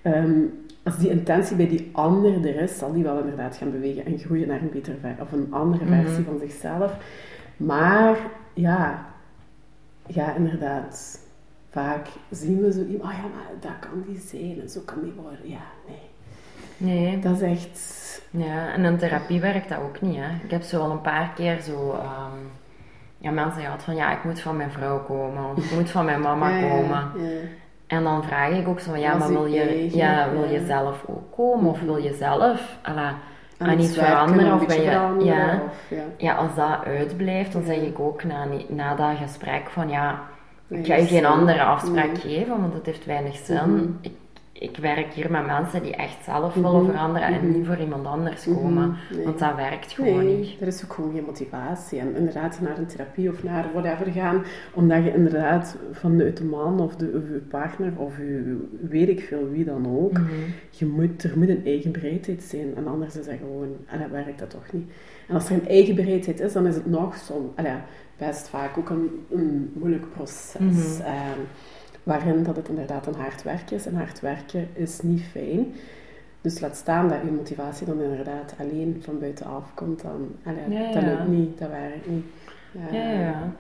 Ehm, 0.03 0.41
als 0.83 0.99
die 0.99 1.11
intentie 1.11 1.57
bij 1.57 1.69
die 1.69 1.89
ander 1.93 2.47
er 2.47 2.61
is, 2.63 2.79
zal 2.79 2.93
die 2.93 3.03
wel 3.03 3.19
inderdaad 3.19 3.57
gaan 3.57 3.71
bewegen 3.71 4.05
en 4.05 4.19
groeien 4.19 4.49
naar 4.49 4.61
een 4.61 4.71
betere 4.71 5.15
of 5.21 5.33
een 5.33 5.47
andere 5.51 5.87
versie 5.87 6.25
van 6.25 6.39
zichzelf. 6.39 6.97
Maar 7.57 8.19
ja, 8.55 9.07
ja, 10.07 10.35
inderdaad. 10.35 11.21
Vaak 11.71 12.07
zien 12.31 12.61
we 12.61 12.73
zo 12.73 12.81
iemand, 12.81 13.03
oh 13.03 13.13
ja, 13.13 13.23
maar 13.23 13.51
dat 13.61 13.79
kan 13.91 14.05
die 14.07 14.19
zijn 14.19 14.61
en 14.61 14.69
zo 14.69 14.81
kan 14.85 15.03
die 15.03 15.13
worden. 15.13 15.49
Ja, 15.51 15.65
nee. 15.87 16.12
Nee. 16.77 17.19
Dat 17.19 17.41
is 17.41 17.51
echt... 17.59 18.01
Ja, 18.31 18.73
en 18.73 18.85
in 18.85 18.99
therapie 18.99 19.41
werkt 19.41 19.69
dat 19.69 19.79
ook 19.79 20.01
niet. 20.01 20.17
Hè. 20.17 20.45
Ik 20.45 20.51
heb 20.51 20.63
zo 20.63 20.81
al 20.81 20.91
een 20.91 21.01
paar 21.01 21.31
keer 21.35 21.61
zo... 21.61 21.91
ehm, 21.93 22.39
ja, 23.19 23.31
mensen 23.31 23.63
gehad 23.63 23.83
van, 23.83 23.97
ja, 23.97 24.13
ik 24.13 24.25
moet 24.25 24.41
van 24.41 24.57
mijn 24.57 24.71
vrouw 24.71 24.99
komen. 25.05 25.51
Of 25.57 25.65
ik 25.65 25.71
moet 25.79 25.91
van 25.91 26.05
mijn 26.05 26.21
mama 26.21 26.49
Ja, 26.49 26.69
komen. 26.69 27.11
ja. 27.17 27.29
En 27.87 28.03
dan 28.03 28.25
vraag 28.25 28.51
ik 28.51 28.69
ook 28.69 28.81
zo 28.81 28.91
van, 28.91 29.01
ja, 29.01 29.15
maar 29.17 29.29
wil 29.29 29.47
je 29.47 29.97
ja, 29.97 30.31
wil 30.31 30.45
je 30.51 30.65
zelf 30.67 31.05
ook 31.07 31.33
komen? 31.37 31.71
Of 31.71 31.81
wil 31.81 31.97
je 31.97 32.15
zelf 32.15 32.79
ala, 32.83 33.15
Aan 33.59 33.79
iets 33.79 33.95
veranderen? 33.99 34.55
Of 34.55 34.67
ben 34.67 34.83
je, 34.83 34.91
veranderen, 34.91 35.35
ja, 35.35 35.61
of- 35.65 35.85
ja. 35.89 36.03
ja, 36.17 36.35
als 36.35 36.55
dat 36.55 36.85
uitblijft, 36.85 37.53
dan 37.53 37.63
zeg 37.65 37.77
ik 37.77 37.99
ook 38.01 38.25
na, 38.25 38.45
na 38.69 38.95
dat 38.95 39.17
gesprek 39.23 39.71
van, 39.71 39.89
ja, 39.89 40.21
ik 40.69 40.87
ga 40.87 40.95
je 40.95 41.07
geen 41.07 41.27
andere 41.27 41.63
afspraak 41.63 42.19
geven, 42.19 42.61
want 42.61 42.75
het 42.75 42.87
heeft 42.87 43.05
weinig 43.05 43.37
zin. 43.37 43.75
Mhm. 43.75 43.85
Ik, 44.01 44.13
ik 44.63 44.77
werk 44.77 45.13
hier 45.13 45.31
met 45.31 45.47
mensen 45.47 45.83
die 45.83 45.95
echt 45.97 46.25
zelf 46.25 46.55
willen 46.55 46.83
Mhm. 46.83 46.91
veranderen 46.91 47.29
en 47.29 47.47
Mhm. 47.49 47.57
niet 47.59 47.67
voor 47.67 47.77
iemand 47.81 48.07
anders 48.07 48.45
komen. 48.45 48.89
Mhm. 48.89 49.17
Nee. 49.17 49.25
Want 49.25 49.39
dat 49.39 49.55
werkt 49.57 49.93
gewoon 49.93 50.25
Nee, 50.25 50.37
niet. 50.37 50.61
er 50.61 50.67
is 50.67 50.85
ook 50.85 50.93
gewoon 50.93 51.13
geen 51.15 51.25
motivatie. 51.25 51.99
En 51.99 52.15
inderdaad 52.17 52.61
naar 52.61 52.79
een 52.79 52.87
therapie 52.87 53.29
of 53.31 53.43
naar 53.43 53.67
whatever 53.73 54.13
gaan, 54.13 54.43
omdat 54.75 55.05
je 55.05 55.13
inderdaad 55.15 55.77
vanuit 55.93 56.37
de 56.37 56.45
man 56.45 56.81
of, 56.81 56.97
de, 56.97 57.07
of 57.07 57.29
je 57.29 57.43
partner 57.49 57.93
of 57.97 58.17
je 58.17 58.67
weet 58.81 59.09
ik 59.09 59.21
veel 59.21 59.49
wie 59.51 59.65
dan 59.65 59.87
ook, 59.99 60.21
je 60.71 60.87
moet, 60.87 61.23
er 61.23 61.39
moet 61.39 61.49
een 61.49 61.65
eigen 61.65 61.93
bereidheid 61.93 62.43
zijn. 62.43 62.77
En 62.77 62.87
anders 62.87 63.17
is 63.17 63.27
dat 63.27 63.35
gewoon, 63.39 63.69
en 63.87 63.99
dan 63.99 64.11
werkt 64.11 64.39
dat 64.39 64.51
toch 64.51 64.73
niet. 64.73 64.91
En 65.29 65.35
als 65.35 65.49
er 65.49 65.55
een 65.55 65.69
eigen 65.69 65.95
bereidheid 65.95 66.41
is, 66.41 66.53
dan 66.53 66.67
is 66.67 66.75
het 66.75 66.87
nog 66.87 67.17
zo, 67.17 67.53
allee, 67.57 67.73
best 68.17 68.49
vaak 68.49 68.79
ook 68.79 68.91
een, 68.91 69.11
een 69.31 69.71
moeilijk 69.75 70.05
proces. 70.15 70.99
Mhm. 70.99 71.07
Waarin 72.03 72.43
dat 72.43 72.57
het 72.57 72.69
inderdaad 72.69 73.07
een 73.07 73.15
hard 73.21 73.43
werk 73.43 73.71
is. 73.71 73.87
En 73.87 73.95
hard 73.95 74.21
werken 74.21 74.69
is 74.73 75.01
niet 75.01 75.23
fijn. 75.23 75.75
Dus 76.41 76.61
laat 76.61 76.77
staan 76.77 77.09
dat 77.09 77.19
je 77.25 77.31
motivatie 77.31 77.87
dan 77.87 78.01
inderdaad 78.01 78.55
alleen 78.59 79.01
van 79.05 79.19
buitenaf 79.19 79.75
komt. 79.75 80.03
Dan, 80.03 80.35
allee, 80.45 80.83
Ja, 80.83 80.93
dat 80.93 81.03
lukt 81.03 81.29
niet, 81.29 81.59
dat 81.59 81.69
werkt 81.71 82.09
niet. 82.09 82.25
Ja, 82.73 82.99
ja, 82.99 83.11
ja. 83.21 83.53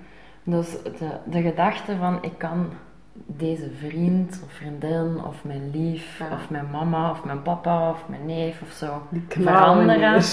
Dus 0.42 0.70
de, 0.82 1.30
de 1.30 1.42
gedachte 1.42 1.96
van 1.96 2.18
ik 2.22 2.38
kan 2.38 2.66
deze 3.26 3.70
vriend 3.78 4.40
of 4.44 4.52
vriendin 4.52 5.24
of 5.26 5.44
mijn 5.44 5.70
lief 5.72 6.18
Ja. 6.18 6.32
of 6.32 6.50
mijn 6.50 6.66
mama 6.70 7.10
of 7.10 7.24
mijn 7.24 7.42
papa 7.42 7.90
of 7.90 8.04
mijn 8.08 8.26
neef 8.26 8.62
of 8.62 8.70
zo 8.70 9.02
veranderen. 9.28 10.20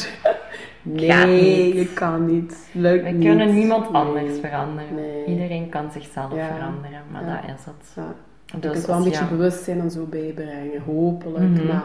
Nee, 0.81 1.75
je 1.75 1.93
kan 1.93 2.25
niet. 2.25 2.69
Lukt 2.73 3.03
We 3.03 3.09
niet. 3.09 3.25
kunnen 3.25 3.53
niemand 3.53 3.91
Nee. 3.91 4.01
anders 4.01 4.39
veranderen. 4.39 4.95
Nee. 4.95 5.25
Iedereen 5.25 5.69
kan 5.69 5.91
zichzelf 5.91 6.35
Ja. 6.35 6.47
veranderen, 6.47 7.01
maar 7.11 7.23
Ja. 7.25 7.41
dat 7.41 7.55
is 7.57 7.65
het. 7.65 8.05
Je 8.45 8.59
Dus 8.59 8.71
kunt 8.71 8.85
wel 8.85 8.97
een 8.97 9.03
beetje 9.03 9.25
bewustzijn 9.25 9.79
en 9.79 9.91
zo 9.91 10.05
bijbrengen, 10.05 10.81
hopelijk. 10.85 11.49
Mhm. 11.49 11.67
Maar 11.67 11.83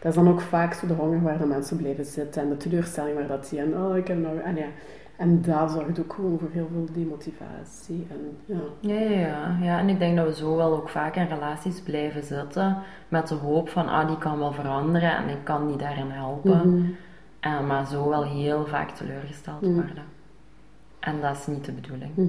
dat 0.00 0.10
is 0.10 0.14
dan 0.14 0.28
ook 0.28 0.40
vaak 0.40 0.74
zo 0.74 0.86
de 0.86 0.92
honger 0.92 1.22
waar 1.22 1.38
de 1.38 1.46
mensen 1.46 1.76
blijven 1.76 2.04
zitten 2.04 2.42
en 2.42 2.48
de 2.48 2.56
teleurstelling 2.56 3.14
waar 3.16 3.26
dat 3.26 3.48
die 3.50 3.58
en 3.60 3.76
oh, 3.76 3.96
ik 3.96 4.08
heb 4.08 4.18
nog... 4.18 4.32
En, 4.44 4.56
ja. 4.56 4.66
En 5.20 5.42
dat 5.42 5.70
zorgt 5.70 6.00
ook 6.00 6.12
gewoon 6.12 6.38
voor 6.38 6.48
heel 6.52 6.68
veel 6.72 6.86
demotivatie. 6.92 8.06
En, 8.10 8.36
ja. 8.44 8.58
Ja, 8.80 9.00
ja, 9.00 9.18
ja, 9.20 9.56
ja. 9.60 9.78
En 9.78 9.88
ik 9.88 9.98
denk 9.98 10.16
dat 10.16 10.26
we 10.26 10.34
zo 10.34 10.56
wel 10.56 10.72
ook 10.76 10.88
vaak 10.88 11.16
in 11.16 11.26
relaties 11.26 11.80
blijven 11.80 12.22
zitten 12.22 12.76
met 13.08 13.28
de 13.28 13.34
hoop 13.34 13.68
van, 13.68 13.88
ah, 13.88 14.06
die 14.06 14.18
kan 14.18 14.38
wel 14.38 14.52
veranderen 14.52 15.16
en 15.16 15.28
ik 15.28 15.44
kan 15.44 15.66
die 15.66 15.76
daarin 15.76 16.10
helpen. 16.10 16.74
Mhm. 16.78 16.90
Eh, 17.40 17.60
maar 17.66 17.86
zo 17.86 18.08
wel 18.08 18.24
heel 18.24 18.66
vaak 18.66 18.90
teleurgesteld 18.90 19.60
Mhm. 19.60 19.72
worden. 19.74 20.04
En 21.00 21.20
dat 21.20 21.36
is 21.36 21.46
niet 21.46 21.64
de 21.64 21.72
bedoeling. 21.72 22.10
Mhm. 22.16 22.28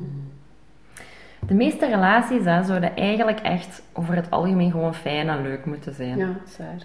De 1.48 1.54
meeste 1.54 1.86
relaties 1.86 2.46
hè, 2.46 2.64
zouden 2.64 2.96
eigenlijk 2.96 3.40
echt 3.40 3.84
over 3.94 4.16
het 4.16 4.32
algemeen 4.32 4.72
gewoon 4.72 4.94
fijn 4.94 5.30
en 5.30 5.42
leuk 5.42 5.66
moeten 5.66 5.94
zijn. 5.94 6.18
Ja, 6.18 6.30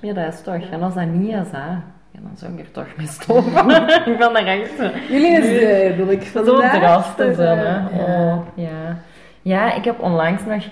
Ja, 0.01 0.13
dat 0.13 0.33
is 0.33 0.43
toch. 0.43 0.55
En 0.71 0.83
als 0.83 0.95
dat 0.95 1.07
niet 1.07 1.33
is, 1.33 1.51
hè, 1.51 1.77
ja, 2.17 2.23
dan 2.23 2.37
zou 2.37 2.53
ik 2.53 2.59
er 2.59 2.71
toch 2.71 2.87
mee 2.97 3.07
stoppen. 3.07 3.71
ik 4.13 4.19
ben 4.19 4.37
er 4.37 4.47
echt. 4.61 4.77
Jullie 5.09 5.39
is 5.39 5.61
duidelijk 5.61 6.23
Zo 6.23 6.45
vandaag. 6.45 6.75
drastisch, 6.79 7.37
hè. 7.37 7.53
Ja. 7.63 7.89
Oh, 7.93 8.39
ja. 8.55 8.97
ja, 9.43 9.75
ik 9.75 9.85
heb 9.85 10.01
onlangs 10.01 10.45
nog 10.45 10.65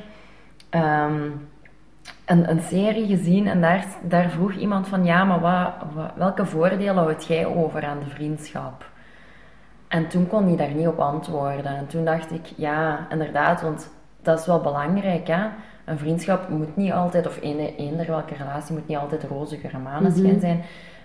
ehm, 0.71 1.21
een, 2.27 2.51
een 2.51 2.61
serie 2.63 3.07
gezien 3.07 3.47
en 3.47 3.61
daar, 3.61 3.85
daar 4.03 4.31
vroeg 4.31 4.53
iemand 4.53 4.89
van, 4.89 5.05
ja, 5.05 5.25
maar 5.25 5.41
wat, 5.41 5.73
wat- 5.95 6.13
welke 6.17 6.47
voordelen 6.47 6.95
houd 6.97 7.27
jij 7.27 7.47
over 7.47 7.85
aan 7.85 7.99
de 7.99 8.11
vriendschap? 8.15 8.85
En 9.89 10.09
toen 10.09 10.27
kon 10.27 10.47
hij 10.47 10.57
daar 10.57 10.75
niet 10.75 10.87
op 10.87 10.99
antwoorden. 10.99 11.77
En 11.77 11.87
toen 11.87 12.05
dacht 12.05 12.31
ik, 12.31 12.47
ja, 12.57 13.07
inderdaad, 13.11 13.63
want 13.63 13.91
dat 14.23 14.39
is 14.41 14.47
wel 14.47 14.61
belangrijk, 14.61 15.27
hè. 15.27 15.45
Een 15.85 15.99
vriendschap 15.99 16.49
moet 16.49 16.77
niet 16.77 16.93
altijd, 16.93 17.27
of 17.27 17.39
eender, 17.77 18.07
welke 18.07 18.35
relatie, 18.35 18.75
moet 18.75 18.89
niet 18.89 18.97
altijd 18.99 19.23
roze 19.25 19.57
geur 19.57 19.75
en 19.75 19.83
maneschijn 19.83 20.31
Mhm. 20.33 20.41
zijn. 20.41 20.63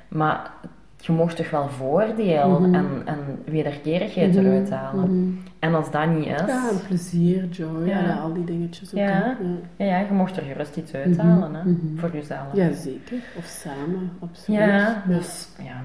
Maar 0.09 0.51
je 0.97 1.11
mocht 1.11 1.35
toch 1.35 1.49
wel 1.49 1.69
voordeel 1.69 2.59
Mhm. 2.59 2.73
en, 2.75 2.87
en 3.05 3.19
wederkerigheid 3.45 4.35
Mhm. 4.35 4.45
eruit 4.45 4.69
halen. 4.69 5.03
Mhm. 5.27 5.33
En 5.59 5.75
als 5.75 5.91
dat 5.91 6.07
niet 6.09 6.25
is, 6.25 6.39
Ja, 6.47 6.69
en 6.69 6.79
plezier, 6.87 7.45
joy 7.47 7.87
Ja. 7.87 7.99
en 8.03 8.19
al 8.19 8.33
die 8.33 8.43
dingetjes 8.43 8.93
ook. 8.93 8.99
Ja. 8.99 9.37
Ja. 9.75 9.97
je 9.99 10.11
mocht 10.13 10.37
er 10.37 10.43
gerust 10.43 10.75
iets 10.77 10.93
uithalen 10.93 11.55
hè, 11.55 11.61
voor 11.95 12.09
jezelf. 12.13 12.45
ja, 12.53 12.71
zeker. 12.71 13.17
Of 13.37 13.45
samen, 13.45 14.11
absoluut. 14.19 14.59
Ja, 14.59 15.03
dus 15.07 15.49
ja, 15.63 15.81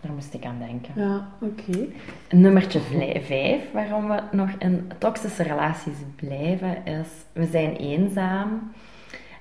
daar 0.00 0.12
moest 0.12 0.34
ik 0.34 0.44
aan 0.44 0.58
denken. 0.58 0.92
Ja, 1.02 1.26
oké. 1.40 1.84
Nummertje 2.30 2.80
vijf, 3.22 3.72
waarom 3.72 4.08
we 4.08 4.20
nog 4.32 4.50
in 4.58 4.90
toxische 4.98 5.42
relaties 5.42 5.96
blijven, 6.16 6.84
is 6.84 7.08
we 7.32 7.44
zijn 7.46 7.76
eenzaam 7.76 8.70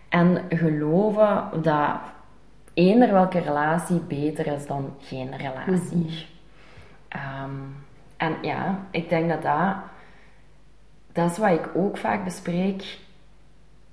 en 0.09 0.37
geloven 0.49 1.43
dat 1.61 1.99
eender 2.75 3.12
welke 3.12 3.39
relatie 3.39 4.00
beter 4.00 4.48
is 4.48 4.67
dan 4.67 4.94
geen 5.00 5.38
relatie. 5.38 5.98
Mhm. 5.98 6.13
Ehm, 7.08 7.51
en 8.17 8.36
ja, 8.41 8.79
ik 8.91 9.10
denk 9.10 9.29
dat 9.29 9.41
dat, 9.41 9.75
dat 11.12 11.32
is 11.32 11.38
wat 11.38 11.51
ik 11.51 11.70
ook 11.75 11.98
vaak 11.98 12.24
bespreek 12.24 12.98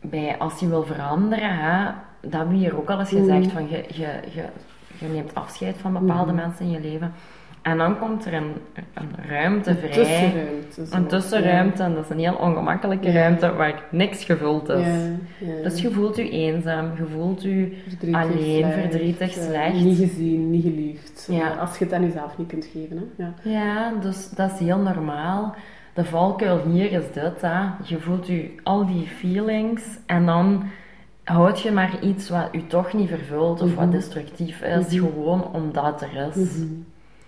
bij 0.00 0.38
als 0.38 0.60
je 0.60 0.68
wil 0.68 0.82
veranderen. 0.84 1.58
Hè, 1.58 1.90
dat 2.20 2.40
heb 2.40 2.50
je 2.50 2.56
hier 2.56 2.76
ook 2.78 2.90
al 2.90 2.98
eens 2.98 3.08
gezegd, 3.08 3.40
Mhm. 3.46 3.50
van 3.54 3.68
je, 3.68 3.84
je, 3.88 4.20
je, 4.34 4.48
je 4.98 5.06
neemt 5.06 5.34
afscheid 5.34 5.76
van 5.76 5.92
bepaalde 5.92 6.32
Mhm. 6.32 6.40
mensen 6.40 6.64
in 6.64 6.70
je 6.70 6.80
leven. 6.80 7.12
En 7.62 7.78
dan 7.78 7.98
komt 7.98 8.24
er 8.26 8.34
een, 8.34 8.52
een 8.94 9.10
ruimte 9.28 9.74
vrij. 9.74 9.90
Tussenruimte. 9.90 10.86
Een 10.90 11.06
tussenruimte, 11.06 11.82
en 11.82 11.94
dat 11.94 12.04
is 12.04 12.10
een 12.10 12.18
heel 12.18 12.34
ongemakkelijke 12.34 13.06
Ja. 13.06 13.12
ruimte 13.12 13.52
waar 13.54 13.82
niks 13.90 14.24
gevuld 14.24 14.68
is. 14.68 14.86
Ja. 15.38 15.62
Dus 15.62 15.80
je 15.80 15.90
voelt 15.90 16.16
je 16.16 16.30
eenzaam, 16.30 16.90
je 16.96 17.04
voelt 17.14 17.42
je 17.42 17.76
Verdrietig, 17.88 18.22
alleen, 18.22 18.58
slecht, 18.62 18.74
verdrietig, 18.80 19.32
slecht. 19.32 19.74
Niet 19.74 19.98
gezien, 19.98 20.50
niet 20.50 20.62
geliefd. 20.62 21.28
Ja. 21.30 21.48
Als 21.54 21.78
je 21.78 21.84
het 21.84 21.92
aan 21.94 22.02
jezelf 22.02 22.38
niet 22.38 22.48
kunt 22.48 22.64
geven. 22.72 23.10
Hè? 23.16 23.24
Ja. 23.24 23.34
Ja, 23.42 23.92
dus 24.00 24.30
dat 24.30 24.52
is 24.52 24.58
heel 24.58 24.78
normaal. 24.78 25.54
De 25.94 26.04
valkuil 26.04 26.60
hier 26.70 26.92
is 26.92 27.12
dit, 27.12 27.40
hè. 27.40 27.60
je 27.84 27.98
voelt 28.00 28.26
je 28.26 28.54
al 28.62 28.86
die 28.86 29.06
feelings 29.06 29.82
en 30.06 30.26
dan 30.26 30.64
houd 31.24 31.60
je 31.60 31.70
maar 31.72 31.92
iets 32.00 32.28
wat 32.28 32.48
je 32.52 32.66
toch 32.66 32.92
niet 32.92 33.08
vervult 33.08 33.60
of 33.60 33.74
wat 33.74 33.84
Mhm. 33.84 33.94
destructief 33.94 34.62
is, 34.62 34.86
Mhm. 34.86 34.96
gewoon 35.06 35.52
omdat 35.52 36.02
er 36.02 36.26
is. 36.28 36.36
Mhm. 36.58 36.66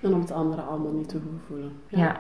En 0.05 0.15
om 0.15 0.21
het 0.21 0.31
andere 0.33 0.63
allemaal 0.63 0.93
niet 0.93 1.09
te 1.09 1.19
goed 1.19 1.41
voelen. 1.47 1.73
Ja. 1.89 2.19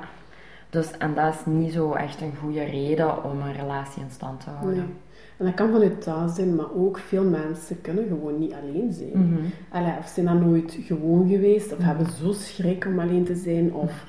Dus, 0.70 0.90
en 0.90 1.14
dat 1.14 1.34
is 1.34 1.44
niet 1.46 1.72
zo 1.72 1.92
echt 1.92 2.20
een 2.20 2.36
goede 2.40 2.64
reden 2.64 3.24
om 3.24 3.40
een 3.40 3.52
relatie 3.52 4.02
in 4.02 4.10
stand 4.10 4.40
te 4.40 4.50
houden. 4.50 4.76
Nee. 4.76 4.94
En 5.36 5.44
dat 5.44 5.54
kan 5.54 5.70
vanuit 5.72 6.02
thuis 6.02 6.34
zijn, 6.34 6.54
maar 6.54 6.74
ook 6.74 6.98
veel 6.98 7.24
mensen 7.24 7.80
kunnen 7.80 8.06
gewoon 8.08 8.38
niet 8.38 8.52
alleen 8.62 8.92
zijn. 8.92 9.28
Mhm. 9.28 9.40
Allee, 9.70 9.98
of 9.98 10.06
zijn 10.06 10.26
dat 10.26 10.40
nooit 10.40 10.78
gewoon 10.80 11.28
geweest, 11.28 11.72
of 11.72 11.78
hebben 11.78 12.06
zo 12.06 12.32
schrik 12.32 12.84
om 12.86 12.98
alleen 13.00 13.24
te 13.24 13.34
zijn, 13.34 13.74
of 13.74 14.04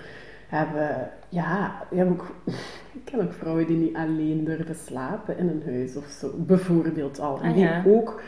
hebben, 0.47 1.09
ja, 1.29 1.83
ook, 1.91 2.25
ik 2.97 3.01
ken 3.03 3.21
ook 3.21 3.33
vrouwen 3.33 3.67
die 3.67 3.77
niet 3.77 3.95
alleen 3.95 4.43
durven 4.43 4.75
slapen 4.75 5.37
in 5.37 5.47
een 5.47 5.63
huis 5.65 5.95
of 5.95 6.05
zo, 6.07 6.31
bijvoorbeeld 6.37 7.19
al. 7.19 7.41
En 7.41 7.49
Ah, 7.49 7.53
die 7.55 7.63
ja. 7.63 7.83
ook 7.87 8.21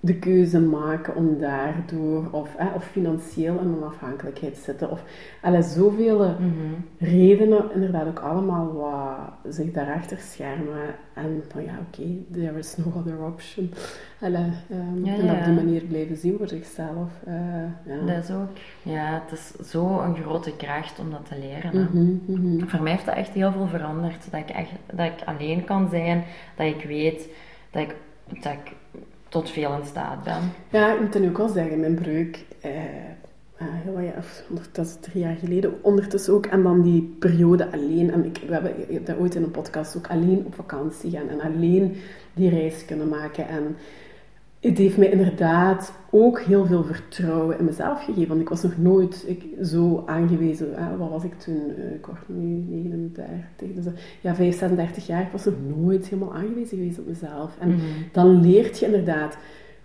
de 0.00 0.14
keuze 0.14 0.60
maken 0.60 1.14
om 1.16 1.38
daardoor 1.38 2.28
of, 2.30 2.48
of 2.74 2.84
financieel 2.84 3.58
in 3.58 3.66
een 3.66 3.82
afhankelijkheid 3.82 4.54
te 4.54 4.60
zitten. 4.60 4.90
Of 4.90 5.02
alle 5.42 5.62
zoveel 5.62 6.18
Mhm. 6.18 6.74
redenen, 6.98 7.64
inderdaad 7.74 8.06
ook 8.06 8.18
allemaal 8.18 8.72
wat 8.72 9.54
zich 9.54 9.72
daarachter 9.72 10.18
schermen. 10.18 10.94
En 11.14 11.42
van 11.48 11.62
ja, 11.64 11.78
oké, 11.88 12.02
there 12.32 12.58
is 12.58 12.76
no 12.76 12.84
other 12.96 13.24
option. 13.26 13.70
Alle, 14.20 14.36
ehm, 14.70 15.04
Ja, 15.04 15.14
En 15.14 15.38
op 15.38 15.44
die 15.44 15.54
manier 15.54 15.82
blijven 15.82 16.16
zien 16.16 16.36
voor 16.38 16.48
zichzelf. 16.48 17.10
eh, 17.24 17.34
ja. 17.86 18.04
Dat 18.14 18.24
is 18.24 18.30
ook, 18.30 18.48
ja, 18.82 19.22
het 19.28 19.38
is 19.38 19.70
zo 19.70 20.00
een 20.00 20.16
grote 20.16 20.56
kracht 20.56 20.98
om 20.98 21.10
dat 21.10 21.26
te 21.28 21.38
leren. 21.38 21.82
Mhm, 21.90 22.16
mhm. 22.56 22.66
Voor 22.68 22.82
mij 22.82 22.92
heeft 22.92 23.06
dat 23.06 23.14
echt 23.14 23.30
heel 23.32 23.52
veel 23.52 23.66
veranderd. 23.66 24.30
Dat 24.30 24.40
ik, 24.40 24.48
echt, 24.50 24.70
dat 24.92 25.06
ik 25.06 25.22
alleen 25.24 25.64
kan 25.64 25.88
zijn, 25.90 26.24
dat 26.56 26.66
ik 26.66 26.84
weet 26.84 27.28
dat 27.70 27.82
ik, 27.82 27.94
dat 28.42 28.52
ik 28.52 28.72
tot 29.28 29.50
veel 29.50 29.72
in 29.74 29.86
staat 29.86 30.24
ben. 30.24 30.42
Ja, 30.70 30.94
ik 30.94 31.00
moet 31.00 31.12
dan 31.12 31.28
ook 31.28 31.36
wel 31.36 31.48
zeggen, 31.48 31.80
mijn 31.80 31.94
breuk, 31.94 32.44
eh, 32.60 32.70
ah, 33.58 33.66
heel 33.70 33.98
onder- 34.50 34.68
dat 34.72 34.86
is 34.86 34.96
drie 35.00 35.22
jaar 35.22 35.36
geleden, 35.36 35.74
ondertussen 35.82 36.34
ook, 36.34 36.46
en 36.46 36.62
dan 36.62 36.82
die 36.82 37.16
periode 37.18 37.72
alleen, 37.72 38.10
en 38.12 38.24
ik, 38.24 38.38
we 38.46 38.52
hebben 38.52 39.04
dat 39.04 39.16
ooit 39.18 39.34
in 39.34 39.42
een 39.42 39.50
podcast 39.50 39.96
ook 39.96 40.06
alleen 40.08 40.42
op 40.46 40.54
vakantie 40.54 41.10
gaan 41.10 41.28
en 41.28 41.40
alleen 41.40 41.96
die 42.34 42.50
reis 42.50 42.84
kunnen 42.84 43.08
maken. 43.08 43.48
En 43.48 43.76
het 44.60 44.78
heeft 44.78 44.96
mij 44.96 45.10
inderdaad 45.10 45.92
ook 46.10 46.40
heel 46.40 46.66
veel 46.66 46.84
vertrouwen 46.84 47.58
in 47.58 47.64
mezelf 47.64 48.04
gegeven, 48.04 48.28
want 48.28 48.40
ik 48.40 48.48
was 48.48 48.62
nog 48.62 48.78
nooit 48.78 49.24
ik, 49.26 49.44
zo 49.62 50.02
aangewezen, 50.06 50.76
eh, 50.76 50.86
wat 50.98 51.10
was 51.10 51.24
ik 51.24 51.38
toen, 51.38 51.72
Eh, 51.76 51.94
ik 51.94 52.06
word 52.06 52.18
nu 52.26 52.64
39, 52.68 53.72
dus 53.74 53.92
ja, 54.20 54.34
5, 54.34 54.58
36 54.58 55.06
jaar, 55.06 55.22
ik 55.22 55.32
was 55.32 55.44
nog 55.44 55.54
nooit 55.76 56.08
helemaal 56.08 56.34
aangewezen 56.34 56.78
geweest 56.78 56.98
op 56.98 57.06
mezelf. 57.06 57.56
En 57.60 57.68
Mhm. 57.68 57.78
dan 58.12 58.40
leert 58.40 58.78
je 58.78 58.86
inderdaad 58.86 59.36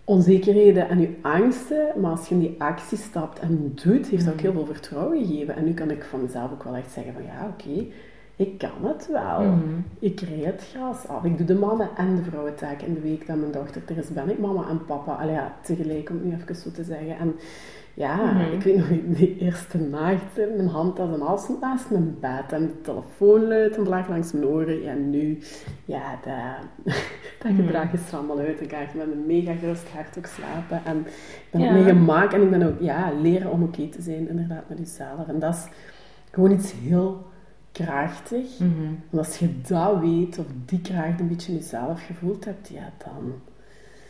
onzekerheden 0.05 0.89
en 0.89 0.99
je 0.99 1.09
angsten, 1.21 1.85
maar 2.01 2.11
als 2.11 2.27
je 2.27 2.35
in 2.35 2.41
die 2.41 2.55
actie 2.57 2.97
stapt 2.97 3.39
en 3.39 3.71
doet, 3.83 4.07
heeft 4.07 4.25
dat 4.25 4.33
ook 4.33 4.39
heel 4.41 4.51
veel 4.51 4.65
vertrouwen 4.65 5.25
gegeven. 5.25 5.55
En 5.55 5.65
nu 5.65 5.73
kan 5.73 5.91
ik 5.91 6.03
van 6.03 6.21
mezelf 6.21 6.51
ook 6.51 6.63
wel 6.63 6.75
echt 6.75 6.91
zeggen 6.91 7.13
van 7.13 7.23
ja, 7.23 7.47
oké, 7.53 7.85
ik 8.47 8.57
kan 8.57 8.87
het 8.89 9.07
wel. 9.11 9.41
Mhm. 9.41 9.59
Ik 9.99 10.19
rijd 10.19 10.45
het 10.45 10.63
gras 10.73 11.07
af. 11.07 11.23
Ik 11.23 11.37
doe 11.37 11.45
de 11.47 11.55
mannen- 11.55 11.89
en 11.97 12.15
de 12.15 12.21
vrouwentaak 12.23 12.81
in 12.81 12.93
de 12.93 12.99
week 13.01 13.27
dat 13.27 13.35
mijn 13.37 13.51
dochter 13.51 13.81
er 13.87 13.97
is, 13.97 14.09
ben 14.13 14.29
ik 14.29 14.39
mama 14.39 14.69
en 14.69 14.85
papa. 14.85 15.11
Allee, 15.13 15.33
ja, 15.33 15.53
tegelijk, 15.61 16.09
om 16.09 16.15
het 16.15 16.25
nu 16.25 16.33
even 16.33 16.55
zo 16.55 16.71
te 16.71 16.83
zeggen. 16.83 17.17
En 17.17 17.35
ja, 17.95 18.15
Mhm. 18.15 18.51
ik 18.53 18.61
weet 18.61 18.77
nog, 18.77 18.87
die 19.17 19.37
eerste 19.37 19.77
nacht, 19.77 20.35
mijn 20.55 20.67
hand 20.67 20.99
als 20.99 21.09
een 21.15 21.21
afstand 21.21 21.61
naast 21.61 21.89
mijn 21.89 22.17
bed 22.19 22.51
en 22.51 22.61
de 22.67 22.81
telefoon 22.81 23.47
luidt 23.47 23.77
en 23.77 23.83
blaag 23.83 24.09
langs 24.09 24.31
mijn 24.31 24.45
oren. 24.45 24.87
En 24.87 25.09
nu, 25.09 25.37
ja, 25.85 26.19
dat, 26.25 26.93
dat 27.43 27.51
Mhm. 27.51 27.61
gedrag 27.65 27.93
is 27.93 28.11
er 28.11 28.17
allemaal 28.17 28.37
uit. 28.39 28.61
Ik 28.61 28.71
ga 28.73 28.77
met 28.97 29.07
een 29.11 29.25
mega 29.25 29.53
gerust 29.53 29.89
hart 29.89 30.17
ook 30.17 30.25
slapen. 30.25 30.81
En 30.85 30.97
ik 30.97 31.47
ben 31.51 31.61
Ja. 31.61 31.67
ook 31.67 31.73
mee 31.73 31.83
gemaakt 31.83 32.33
en 32.33 32.41
ik 32.41 32.49
ben 32.49 32.63
ook, 32.63 32.79
ja, 32.79 33.11
leren 33.21 33.51
om 33.51 33.63
oké 33.63 33.87
te 33.89 34.01
zijn, 34.01 34.29
inderdaad, 34.29 34.69
met 34.69 34.77
jezelf. 34.77 35.27
En 35.27 35.39
dat 35.39 35.53
is 35.53 35.67
gewoon 36.31 36.51
iets 36.51 36.73
heel 36.81 37.31
krachtig. 37.73 38.59
Mhm. 38.59 38.71
Want 39.09 39.27
als 39.27 39.37
je 39.39 39.61
dat 39.61 39.99
weet, 39.99 40.39
of 40.39 40.45
die 40.65 40.81
kracht 40.81 41.19
een 41.19 41.27
beetje 41.27 41.51
in 41.51 41.57
jezelf 41.57 42.05
gevoeld 42.05 42.45
hebt, 42.45 42.67
ja, 42.67 42.89
dan... 42.97 43.33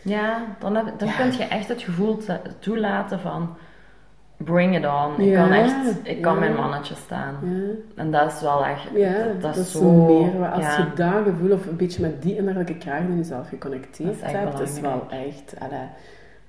Ja, 0.01 0.45
dan, 0.59 0.75
heb, 0.75 0.99
dan 0.99 1.07
Ja. 1.07 1.13
kun 1.15 1.31
je 1.31 1.43
echt 1.43 1.67
het 1.67 1.81
gevoel 1.81 2.17
te- 2.17 2.39
toelaten 2.59 3.19
van 3.19 3.55
bring 4.37 4.75
it 4.77 4.85
on. 4.85 5.25
Ik 5.25 5.33
kan 5.33 5.51
echt, 5.51 5.75
ik 6.03 6.21
kan 6.21 6.33
ja. 6.33 6.39
mijn 6.39 6.53
mannetje 6.53 6.95
staan. 6.95 7.35
En 7.95 8.11
dat 8.11 8.31
is 8.31 8.41
wel 8.41 8.65
echt, 8.65 8.87
ja 8.95 9.23
dat, 9.23 9.41
dat 9.41 9.55
is 9.55 9.71
zo... 9.71 9.91
meerwaarde. 9.91 10.65
Als 10.65 10.75
je 10.75 10.87
dat 10.95 11.23
gevoel, 11.23 11.51
of 11.51 11.65
een 11.67 11.75
beetje 11.75 12.01
met 12.01 12.21
die 12.21 12.35
innerlijke 12.35 12.77
kracht 12.77 13.01
in 13.01 13.17
jezelf 13.17 13.39
Dat 13.41 13.49
geconnecteerd 13.49 14.31
hebt, 14.31 14.59
is 14.59 14.79
wel 14.79 15.05
echt... 15.09 15.55
allee, 15.59 15.87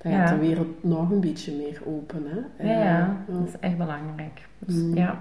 dan 0.01 0.11
gaat 0.11 0.29
de 0.29 0.37
wereld 0.37 0.83
nog 0.83 1.09
een 1.11 1.19
beetje 1.21 1.51
meer 1.51 1.81
open, 1.85 2.25
hè. 2.57 2.73
Ja. 2.89 3.15
dat 3.27 3.47
is 3.47 3.59
echt 3.59 3.77
belangrijk. 3.77 4.47
Dus, 4.59 4.75
Mm. 4.75 4.95
ja. 4.95 5.19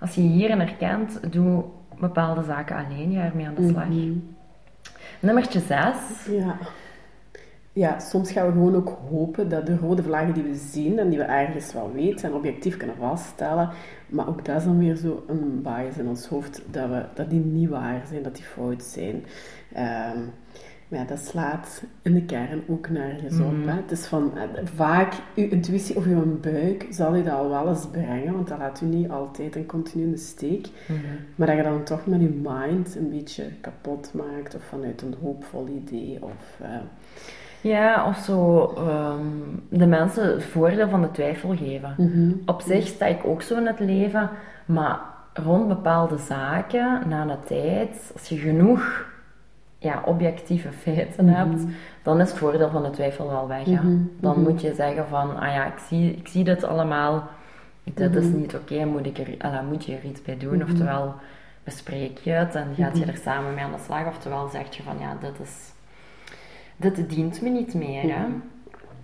Als 0.00 0.14
je 0.14 0.20
hierin 0.20 0.58
herkent, 0.58 1.32
doe 1.32 1.64
bepaalde 2.00 2.42
zaken 2.42 2.76
alleen, 2.76 3.12
ga 3.12 3.24
ermee 3.24 3.46
aan 3.46 3.54
de 3.54 3.68
slag. 3.68 3.88
Mhm. 3.88 4.12
Nummertje 5.20 5.60
6. 5.60 5.94
Ja. 6.30 6.56
Ja, 7.72 7.98
soms 7.98 8.32
gaan 8.32 8.46
we 8.46 8.52
gewoon 8.52 8.74
ook 8.74 8.98
hopen 9.10 9.48
dat 9.48 9.66
de 9.66 9.76
rode 9.76 10.02
vlaggen 10.02 10.34
die 10.34 10.42
we 10.42 10.54
zien 10.54 10.98
en 10.98 11.08
die 11.08 11.18
we 11.18 11.24
ergens 11.24 11.72
wel 11.72 11.92
weten 11.92 12.28
en 12.28 12.34
objectief 12.34 12.76
kunnen 12.76 12.96
vaststellen, 12.96 13.70
maar 14.08 14.28
ook 14.28 14.44
dat 14.44 14.56
is 14.56 14.64
dan 14.64 14.78
weer 14.78 14.96
zo 14.96 15.24
een 15.26 15.62
bias 15.62 15.96
in 15.96 16.08
ons 16.08 16.26
hoofd, 16.26 16.62
dat, 16.70 16.88
we, 16.88 17.04
dat 17.14 17.30
die 17.30 17.40
niet 17.40 17.68
waar 17.68 18.02
zijn, 18.08 18.22
dat 18.22 18.34
die 18.34 18.44
fout 18.44 18.82
zijn. 18.82 19.24
Ehm, 19.72 20.18
maar 20.88 20.98
ja, 21.00 21.04
dat 21.04 21.18
slaat 21.18 21.82
in 22.02 22.14
de 22.14 22.22
kern 22.24 22.62
ook 22.68 22.88
op. 23.40 23.52
Mhm. 23.52 23.68
Hè? 23.68 23.74
Het 23.76 23.90
is 23.90 24.06
van, 24.06 24.32
eh, 24.36 24.42
vaak, 24.74 25.12
uw 25.34 25.48
intuïtie 25.48 25.96
of 25.96 26.04
uw 26.06 26.40
buik 26.40 26.86
zal 26.90 27.16
u 27.16 27.22
dat 27.22 27.32
al 27.32 27.48
wel 27.48 27.68
eens 27.68 27.86
brengen, 27.86 28.32
want 28.34 28.48
dat 28.48 28.58
laat 28.58 28.80
u 28.80 28.86
niet 28.86 29.10
altijd 29.10 29.56
en 29.56 29.66
continu 29.66 30.04
in 30.04 30.10
de 30.10 30.16
steek. 30.16 30.68
Maar 31.34 31.46
dat 31.46 31.56
je 31.56 31.62
dan 31.62 31.82
toch 31.84 32.06
met 32.06 32.20
je 32.20 32.40
mind 32.42 32.96
een 32.96 33.10
beetje 33.10 33.44
kapot 33.60 34.10
maakt, 34.14 34.54
of 34.54 34.62
vanuit 34.62 35.02
een 35.02 35.14
hoopvol 35.22 35.66
idee, 35.68 36.18
of... 36.20 36.58
eh, 36.62 36.68
Ja, 37.60 38.06
of 38.06 38.16
zo 38.16 38.66
ehm, 38.76 39.26
de 39.68 39.86
mensen 39.86 40.32
het 40.32 40.44
voordeel 40.44 40.88
van 40.88 41.02
de 41.02 41.10
twijfel 41.10 41.56
geven. 41.56 41.94
mhm. 41.96 42.32
Op 42.46 42.60
zich 42.60 42.86
sta 42.86 43.06
ik 43.06 43.24
ook 43.24 43.42
zo 43.42 43.56
in 43.56 43.66
het 43.66 43.80
leven, 43.80 44.30
maar 44.66 45.00
rond 45.34 45.68
bepaalde 45.68 46.18
zaken, 46.18 47.02
na 47.08 47.24
de 47.24 47.36
tijd, 47.46 48.10
als 48.12 48.28
je 48.28 48.36
genoeg 48.36 49.06
ja, 49.78 50.02
objectieve 50.04 50.72
feiten 50.72 51.28
hebt, 51.28 51.62
dan 52.02 52.20
is 52.20 52.28
het 52.30 52.38
voordeel 52.38 52.70
van 52.70 52.82
de 52.82 52.90
twijfel 52.90 53.28
wel 53.28 53.48
weg. 53.48 53.66
Mhm, 53.66 53.96
Dan 54.20 54.32
mhm. 54.40 54.40
moet 54.50 54.60
je 54.60 54.74
zeggen 54.74 55.08
van, 55.08 55.36
ah 55.38 55.52
ja, 55.52 55.66
ik 55.66 55.78
zie, 55.88 56.14
ik 56.14 56.28
zie 56.28 56.44
dit 56.44 56.64
allemaal, 56.64 57.28
dit 57.84 58.14
is 58.14 58.24
Mhm. 58.26 58.36
niet 58.36 58.54
oké, 58.54 58.84
moet, 58.84 59.06
ik 59.06 59.18
er, 59.18 59.34
ala, 59.38 59.60
moet 59.62 59.84
je 59.84 59.96
er 59.96 60.04
iets 60.04 60.22
bij 60.22 60.36
doen? 60.38 60.62
Oftewel, 60.62 61.14
bespreek 61.64 62.18
je 62.18 62.30
het 62.30 62.54
en 62.54 62.66
gaat 62.76 62.92
Mhm. 62.94 62.98
je 63.04 63.12
er 63.12 63.18
samen 63.18 63.54
mee 63.54 63.64
aan 63.64 63.72
de 63.72 63.78
slag, 63.84 64.06
oftewel 64.06 64.48
zeg 64.48 64.74
je 64.76 64.82
van, 64.82 64.96
ja, 65.00 65.16
dit 65.20 65.40
is... 65.42 65.72
Dit 66.76 67.10
dient 67.10 67.42
me 67.42 67.48
niet 67.48 67.74
meer, 67.74 68.02
hè. 68.02 68.24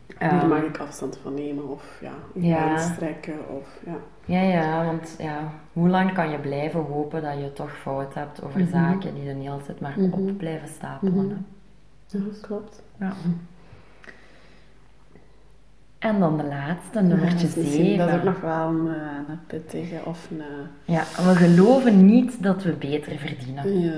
Hier 0.06 0.16
Ehm, 0.18 0.48
mag 0.48 0.62
ik 0.62 0.78
afstand 0.78 1.18
van 1.22 1.34
nemen, 1.34 1.68
of 1.68 1.98
ja, 2.00 2.12
Ja. 2.34 2.66
grens 2.76 2.96
trekken, 2.96 3.48
of 3.56 3.80
ja. 3.86 3.96
Ja, 4.24 4.40
ja, 4.42 4.84
want 4.84 5.14
ja, 5.18 5.52
hoe 5.72 5.88
lang 5.88 6.12
kan 6.12 6.30
je 6.30 6.38
blijven 6.38 6.80
hopen 6.80 7.22
dat 7.22 7.38
je 7.38 7.52
toch 7.52 7.70
fout 7.76 8.14
hebt 8.14 8.42
over 8.44 8.60
Mhm. 8.60 8.70
zaken 8.70 9.14
die 9.14 9.28
er 9.28 9.34
niet 9.34 9.48
altijd 9.48 9.80
maar 9.80 9.94
Mhm. 10.00 10.12
op 10.12 10.38
blijven 10.38 10.68
stapelen? 10.68 11.14
Mhm. 11.26 11.34
Ja, 12.06 12.18
dat 12.30 12.40
klopt. 12.40 12.82
Ja. 12.98 13.12
En 15.98 16.18
dan 16.18 16.36
de 16.36 16.44
laatste, 16.44 17.00
nummertje 17.02 17.46
Ja, 17.46 17.54
dat 17.54 17.64
is 17.64 17.66
ook 17.66 17.72
7. 17.72 18.24
nog 18.24 18.40
wel 18.40 18.68
een, 18.68 18.88
eh, 18.94 19.00
een 19.28 19.38
pittige, 19.46 20.00
of 20.04 20.28
een... 20.30 20.42
Ja, 20.84 21.00
we 21.00 21.34
geloven 21.34 22.06
niet 22.06 22.42
dat 22.42 22.62
we 22.62 22.72
beter 22.72 23.16
verdienen. 23.18 23.80
Ja. 23.80 23.92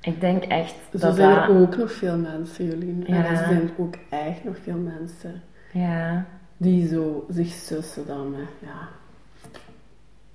Ik 0.00 0.20
denk 0.20 0.44
echt 0.44 0.74
Zo 0.92 0.98
dat 0.98 1.14
zijn 1.16 1.34
dat... 1.34 1.48
er 1.48 1.56
ook 1.60 1.76
nog 1.76 1.92
veel 1.92 2.16
mensen, 2.18 2.64
jullie. 2.64 2.98
Ja. 3.06 3.14
En 3.16 3.24
er 3.24 3.36
zijn 3.36 3.70
ook 3.76 3.94
echt 4.10 4.44
nog 4.44 4.56
veel 4.62 4.76
mensen 4.76 5.42
Ja, 5.72 6.26
die 6.56 6.88
zo 6.88 7.26
zich 7.28 7.48
sussen 7.48 8.06
dan 8.06 8.30
met, 8.30 8.48
ja, 8.58 8.88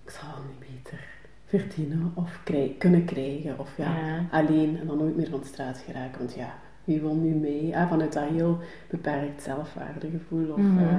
ik 0.04 0.10
zal 0.12 0.30
wel 0.30 0.44
niet 0.50 0.60
beter 0.84 1.00
verdienen 1.46 2.12
of 2.14 2.40
krij- 2.44 2.76
kunnen 2.78 3.06
krijgen. 3.06 3.60
Of 3.60 3.78
ja, 3.78 3.98
Ja. 3.98 4.26
alleen 4.32 4.78
en 4.80 4.88
dan 4.88 4.98
nooit 4.98 5.16
meer 5.16 5.30
van 5.30 5.40
de 5.40 5.46
straat 5.46 5.78
geraken. 5.78 6.18
Want 6.20 6.34
ja, 6.34 6.54
wie 6.84 7.02
wil 7.02 7.16
nu 7.16 7.34
mee? 7.36 7.78
Ah, 7.78 7.90
vanuit 7.90 8.14
dat 8.14 8.24
heel 8.30 8.60
beperkt 8.90 9.42
zelfwaardegevoel. 9.42 10.50
Of, 10.52 10.58
Mhm. 10.58 10.78
eh, 10.84 10.98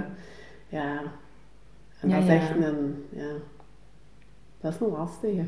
ja, 0.68 0.98
en 2.00 2.08
Ja, 2.08 2.14
dat 2.14 2.22
is 2.24 2.28
ja. 2.32 2.34
echt 2.40 2.50
een, 2.56 3.04
ja, 3.10 3.26
dat 4.60 4.72
is 4.74 4.80
een 4.80 4.88
lastige. 4.98 5.44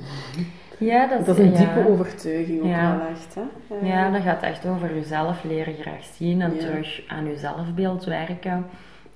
ja 0.79 1.07
dat 1.07 1.21
is, 1.21 1.27
Dat 1.27 1.39
is 1.39 1.45
een 1.45 1.53
ja. 1.53 1.59
diepe 1.59 1.89
overtuiging 1.91 2.61
ook 2.61 2.67
Ja. 2.67 2.97
wel 2.99 3.07
echt. 3.09 3.35
Hè? 3.35 3.87
Ja, 3.89 4.11
dat 4.11 4.23
gaat 4.23 4.43
echt 4.43 4.67
over 4.67 4.95
jezelf 4.95 5.45
leren 5.45 5.75
graag 5.75 6.05
zien 6.05 6.41
en 6.41 6.53
Ja. 6.55 6.59
terug 6.61 7.03
aan 7.09 7.27
je 7.27 7.37
zelfbeeld 7.37 8.05
werken. 8.05 8.67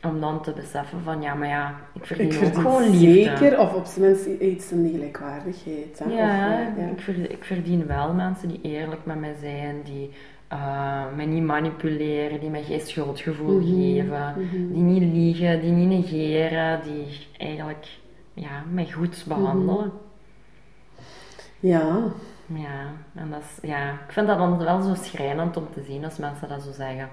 Om 0.08 0.20
dan 0.20 0.42
te 0.42 0.52
beseffen 0.52 1.00
van, 1.02 1.22
ja, 1.22 1.34
maar 1.34 1.48
ja, 1.48 1.74
ik 1.94 2.06
verdien, 2.06 2.30
Ik 2.32 2.42
ook 2.44 2.54
gewoon 2.54 2.90
liefde. 2.90 3.36
zeker, 3.36 3.60
of 3.60 3.74
op 3.74 3.84
zijn 3.86 4.04
minst 4.06 4.26
iets 4.26 4.72
in 4.72 4.82
die 4.82 4.92
gelijkwaardigheid. 4.92 5.98
Hè? 6.04 6.10
Ja, 6.14 6.26
Of, 6.70 6.76
ja. 6.78 6.86
Ik, 6.90 7.00
verdien, 7.00 7.30
ik 7.30 7.44
verdien 7.44 7.86
wel 7.86 8.12
mensen 8.12 8.48
die 8.48 8.60
eerlijk 8.62 9.00
met 9.04 9.20
mij 9.20 9.34
zijn, 9.40 9.76
die 9.84 10.10
eh, 10.48 11.02
mij 11.16 11.26
niet 11.26 11.42
manipuleren, 11.42 12.40
die 12.40 12.50
mij 12.50 12.62
geen 12.62 12.80
schuldgevoel 12.80 13.60
Mhm, 13.60 13.74
geven, 13.80 14.34
mhm. 14.36 14.72
die 14.72 14.82
niet 14.82 15.12
liegen, 15.12 15.60
die 15.60 15.70
niet 15.72 15.88
negeren, 15.88 16.80
die 16.82 17.06
eigenlijk 17.38 17.86
ja, 18.34 18.62
mij 18.70 18.90
goed 18.90 19.24
behandelen. 19.28 19.92
ja, 21.60 21.98
Ja, 22.46 22.80
en 23.14 23.30
dat 23.30 23.40
is, 23.40 23.68
ja, 23.70 23.90
ik 23.92 24.12
vind 24.12 24.26
dat 24.26 24.38
dan 24.38 24.58
wel 24.58 24.80
zo 24.82 24.94
schrijnend 24.94 25.56
om 25.56 25.66
te 25.72 25.82
zien 25.82 26.04
als 26.04 26.18
mensen 26.18 26.48
dat 26.48 26.62
zo 26.62 26.72
zeggen. 26.72 27.08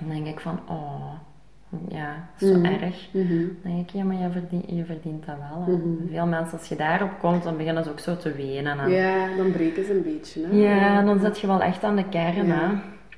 Dan 0.00 0.08
denk 0.08 0.26
ik 0.26 0.40
van, 0.40 0.60
oh, 0.68 1.12
ja, 1.88 2.28
zo 2.38 2.54
Mhm. 2.58 2.64
erg. 2.64 3.08
Mhm. 3.12 3.28
Dan 3.62 3.72
denk 3.72 3.80
ik, 3.88 3.90
ja, 3.90 4.04
maar 4.04 4.16
je 4.16 4.30
verdient, 4.30 4.64
je 4.70 4.84
verdient 4.84 5.26
dat 5.26 5.36
wel. 5.38 5.64
hè. 5.64 5.72
Mhm. 5.72 6.08
Veel 6.10 6.26
mensen, 6.26 6.58
als 6.58 6.68
je 6.68 6.76
daarop 6.76 7.10
komt, 7.18 7.42
dan 7.42 7.56
beginnen 7.56 7.84
ze 7.84 7.90
ook 7.90 7.98
zo 8.00 8.16
te 8.16 8.32
wenen. 8.32 8.78
En, 8.78 8.90
ja, 8.90 9.36
dan 9.36 9.52
breken 9.52 9.84
ze 9.84 9.94
een 9.96 10.02
beetje. 10.02 10.46
Hè? 10.46 10.56
ja, 10.56 11.02
dan 11.02 11.20
zit 11.20 11.40
je 11.40 11.46
wel 11.46 11.62
echt 11.62 11.84
aan 11.84 11.96
de 11.96 12.08
kern, 12.08 12.46
Ja. 12.46 12.54
hè. 12.54 12.66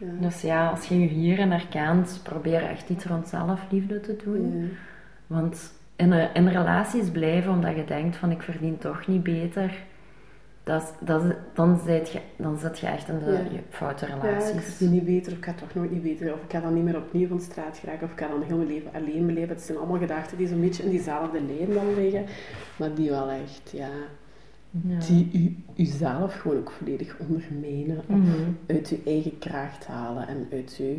ja. 0.04 0.12
Dus 0.20 0.40
ja, 0.40 0.68
als 0.70 0.86
je 0.88 1.00
je 1.00 1.06
hierin 1.06 1.50
herkent, 1.50 2.20
probeer 2.22 2.62
echt 2.64 2.88
iets 2.90 3.04
rond 3.04 3.28
zelfliefde 3.28 4.00
te 4.00 4.16
doen. 4.24 4.58
Ja. 4.62 4.66
Want 5.26 5.72
in, 5.96 6.12
in 6.34 6.48
relaties 6.48 7.10
blijven 7.10 7.52
omdat 7.52 7.76
je 7.76 7.84
denkt 7.84 8.16
van 8.16 8.30
ik 8.30 8.42
verdien 8.42 8.78
toch 8.78 9.06
niet 9.06 9.22
beter, 9.22 9.74
dat, 10.62 10.94
dat, 11.00 11.22
dan, 11.54 11.80
zit 11.86 12.10
je, 12.12 12.20
dan 12.36 12.58
zit 12.58 12.78
je 12.78 12.86
echt 12.86 13.08
in 13.08 13.18
de 13.18 13.30
Ja. 13.50 13.60
foute 13.70 14.06
Ja, 14.06 14.14
ik 14.14 14.22
relaties. 14.22 14.64
verdien 14.64 14.90
niet 14.90 15.04
beter, 15.04 15.32
of 15.32 15.38
ik 15.38 15.44
ga 15.44 15.52
toch 15.52 15.74
nooit 15.74 15.90
niet 15.90 16.02
beter, 16.02 16.32
of 16.32 16.42
ik 16.42 16.50
ga 16.52 16.60
dan 16.60 16.74
niet 16.74 16.84
meer 16.84 16.96
opnieuw 16.96 17.28
van 17.28 17.36
de 17.36 17.42
straat 17.42 17.78
geraken, 17.78 18.06
of 18.06 18.12
ik 18.12 18.18
ga 18.18 18.28
dan 18.28 18.42
heel 18.42 18.56
mijn 18.56 18.68
leven 18.68 18.90
alleen 18.94 19.26
beleven. 19.26 19.48
Het 19.48 19.62
zijn 19.62 19.78
allemaal 19.78 19.98
gedachten 19.98 20.36
die 20.38 20.46
zo'n 20.46 20.60
beetje 20.60 20.82
in 20.82 20.90
diezelfde 20.90 21.40
lijn 21.42 21.72
dan 21.74 21.94
liggen, 21.94 22.24
maar 22.76 22.94
die 22.94 23.10
wel 23.10 23.30
echt, 23.30 23.70
ja, 23.70 23.88
Ja. 24.86 24.98
die 24.98 25.30
u, 25.32 25.56
uzelf 25.82 26.34
gewoon 26.34 26.56
ook 26.58 26.70
volledig 26.70 27.16
ondermijnen, 27.18 27.98
of 27.98 28.04
Mhm. 28.08 28.28
uit 28.66 28.88
uw 28.88 29.12
eigen 29.12 29.38
kracht 29.38 29.86
halen 29.86 30.28
en 30.28 30.48
uit 30.52 30.76
uw, 30.80 30.98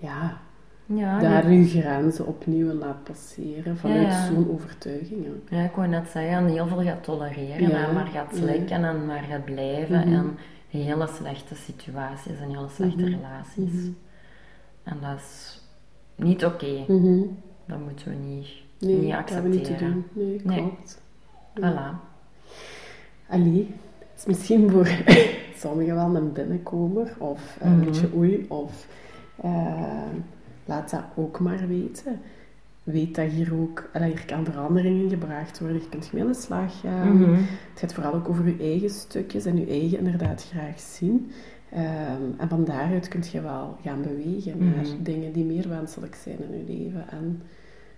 ja, 0.00 0.40
Ja, 0.86 1.18
daar 1.18 1.46
nee. 1.48 1.58
uw 1.58 1.66
grenzen 1.66 2.26
opnieuw 2.26 2.72
laat 2.72 3.04
passeren 3.04 3.76
vanuit 3.76 4.12
zo'n 4.12 4.50
overtuiging. 4.50 5.26
ja, 5.48 5.62
ik 5.64 5.70
wou 5.74 5.88
net 5.88 6.08
zeggen, 6.08 6.32
en 6.32 6.46
heel 6.46 6.66
veel 6.66 6.82
gaat 6.82 7.04
tolereren, 7.04 7.72
en 7.86 7.94
maar 7.94 8.06
gaat 8.06 8.34
slikken 8.34 8.84
en 8.84 9.06
maar 9.06 9.22
gaat 9.22 9.44
blijven 9.44 10.08
Mhm. 10.08 10.12
en 10.14 10.36
hele 10.68 11.06
slechte 11.06 11.54
situaties 11.54 12.38
en 12.40 12.48
hele 12.48 12.68
slechte 12.74 13.02
Mhm. 13.02 13.10
relaties. 13.14 13.72
Mhm. 13.72 13.90
En 14.82 14.96
dat 15.00 15.16
is 15.18 15.60
niet 16.16 16.44
oké. 16.44 16.84
Mhm. 16.88 17.20
Dat 17.66 17.78
moeten 17.78 18.08
we 18.08 18.14
niet, 18.14 18.46
Nee, 18.78 18.96
niet 18.96 19.12
dat 19.12 19.30
hebben 19.30 19.50
we 19.50 19.56
niet 19.56 19.64
te 19.66 19.72
accepteren. 19.72 20.04
doen. 20.14 20.24
Nee, 20.26 20.40
Nee. 20.44 20.56
klopt. 20.58 21.00
Voilà. 21.60 22.10
Allee, 23.28 23.74
het 23.98 24.18
is 24.18 24.24
misschien 24.26 24.70
voor 24.70 24.88
sommigen 25.62 25.94
wel 25.94 26.16
een 26.16 26.32
binnenkomer 26.32 27.14
of 27.18 27.56
een 27.60 27.80
beetje 27.84 28.08
oei, 28.16 28.44
of 28.48 28.86
eh, 29.42 29.82
laat 30.64 30.90
dat 30.90 31.02
ook 31.14 31.40
maar 31.40 31.68
weten. 31.68 32.20
Weet 32.82 33.14
dat 33.14 33.30
hier 33.30 33.54
ook, 33.54 33.90
allee, 33.92 34.08
hier 34.10 34.24
kan 34.24 34.44
verandering 34.44 35.02
in 35.02 35.08
gebracht 35.08 35.60
worden, 35.60 35.80
je 35.80 35.88
kunt 35.88 36.12
mee 36.12 36.22
aan 36.22 36.28
de 36.28 36.34
slag 36.34 36.80
gaan. 36.80 37.16
Mhm. 37.16 37.32
Het 37.70 37.78
gaat 37.80 37.94
vooral 37.94 38.14
ook 38.14 38.28
over 38.28 38.46
je 38.46 38.56
eigen 38.58 38.90
stukjes 38.90 39.44
en 39.44 39.56
je 39.58 39.66
eigen 39.66 39.98
inderdaad 39.98 40.44
graag 40.52 40.80
zien. 40.80 41.30
Ehm, 41.70 42.22
en 42.38 42.48
van 42.48 42.64
daaruit 42.64 43.08
kun 43.08 43.22
je 43.32 43.40
wel 43.40 43.76
gaan 43.82 44.02
bewegen 44.02 44.58
naar 44.58 44.84
Mhm. 44.86 45.02
dingen 45.02 45.32
die 45.32 45.44
meer 45.44 45.68
wenselijk 45.68 46.14
zijn 46.14 46.36
in 46.50 46.58
je 46.58 46.64
leven. 46.72 47.08
En 47.10 47.42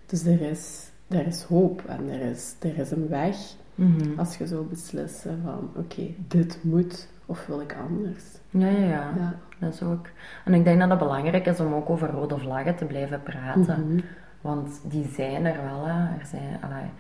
dus 0.07 0.24
er 0.24 0.40
is, 0.40 0.90
er 1.09 1.27
is 1.27 1.42
hoop 1.42 1.85
en 1.87 2.09
er 2.11 2.20
is, 2.31 2.55
er 2.61 2.79
is 2.79 2.90
een 2.90 3.09
weg 3.09 3.37
Mhm. 3.74 4.18
als 4.18 4.37
je 4.37 4.46
zou 4.46 4.66
beslissen 4.66 5.40
van 5.44 5.70
oké, 5.77 6.03
dit 6.29 6.59
moet 6.62 7.09
of 7.27 7.46
wil 7.46 7.61
ik 7.61 7.77
anders. 7.88 8.22
Ja, 8.50 8.68
ja, 8.68 8.79
ja. 8.79 9.12
Ja. 9.16 9.38
Dat 9.64 9.72
is 9.74 9.83
ook. 9.83 10.07
En 10.44 10.55
ik 10.55 10.64
denk 10.64 10.81
dat 10.81 10.90
het 10.90 10.98
belangrijk 10.98 11.46
is 11.46 11.61
om 11.61 11.74
ook 11.74 11.90
over 11.90 12.11
rode 12.11 12.38
vlaggen 12.38 12.74
te 12.77 12.85
blijven 12.85 13.22
praten. 13.22 13.87
Mhm. 13.88 14.00
Want 14.40 14.81
die 14.83 15.07
zijn 15.14 15.44
er 15.44 15.57
wel. 15.64 15.85
Hè. 15.87 16.18
Er 16.18 16.27
zijn, 16.27 16.59
allee, 16.61 16.90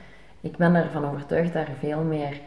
ik 0.40 0.56
ben 0.56 0.74
ervan 0.74 1.04
overtuigd 1.04 1.52
dat 1.52 1.66
er 1.66 1.74
veel 1.78 2.00
meer 2.02 2.40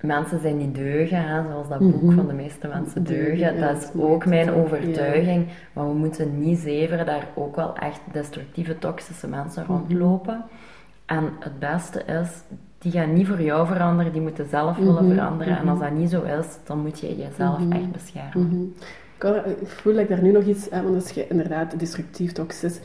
mensen 0.00 0.40
zijn 0.40 0.58
die 0.58 0.72
deugen. 0.72 1.24
Hè, 1.28 1.42
zoals 1.50 1.68
dat 1.68 1.78
boek 1.78 2.02
Mhm. 2.02 2.14
van 2.14 2.26
de 2.26 2.32
meeste 2.32 2.68
mensen 2.68 3.04
Deugen, 3.04 3.38
ja, 3.38 3.52
dat 3.66 3.82
is 3.82 4.00
ook 4.00 4.26
mijn 4.26 4.50
overtuiging. 4.52 5.46
Maar 5.72 5.86
we 5.88 5.94
moeten 5.94 6.38
niet 6.40 6.58
zeveren 6.58 7.06
daar 7.06 7.26
ook 7.34 7.56
wel 7.56 7.76
echt 7.76 8.00
destructieve, 8.12 8.78
toxische 8.78 9.28
mensen 9.28 9.62
Mhm. 9.62 9.72
rondlopen. 9.72 10.44
En 11.06 11.24
het 11.40 11.58
beste 11.58 12.02
is, 12.04 12.42
die 12.78 12.92
gaan 12.92 13.12
niet 13.12 13.26
voor 13.26 13.42
jou 13.42 13.66
veranderen, 13.66 14.12
die 14.12 14.20
moeten 14.20 14.48
zelf 14.48 14.76
willen 14.76 15.14
veranderen. 15.14 15.58
En 15.58 15.68
als 15.68 15.78
dat 15.80 15.90
niet 15.90 16.10
zo 16.10 16.22
is, 16.22 16.46
dan 16.64 16.78
moet 16.78 17.00
je 17.00 17.16
jezelf 17.16 17.58
echt 17.70 17.92
beschermen. 17.92 18.74
Kan- 19.18 19.44
ik 19.60 19.66
voel 19.68 19.92
dat 19.92 20.02
ik 20.02 20.08
daar 20.08 20.22
nu 20.22 20.30
nog 20.32 20.44
iets 20.44 20.70
aan, 20.70 20.82
want 20.84 20.94
als 20.94 21.10
je 21.10 21.26
inderdaad 21.28 21.78
destructief 21.78 22.32
toxisch, 22.32 22.78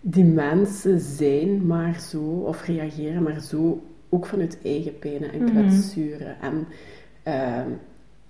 die 0.00 0.24
mensen 0.24 1.00
zijn 1.00 1.66
maar 1.66 2.00
zo, 2.00 2.20
of 2.22 2.66
reageren 2.66 3.22
maar 3.22 3.40
zo, 3.40 3.82
ook 4.08 4.26
vanuit 4.26 4.58
eigen 4.64 4.98
pijnen 4.98 5.32
en 5.32 5.42
Mhm. 5.42 5.50
kwetsuren. 5.52 6.36
En 6.40 6.66
ehm, 7.22 7.68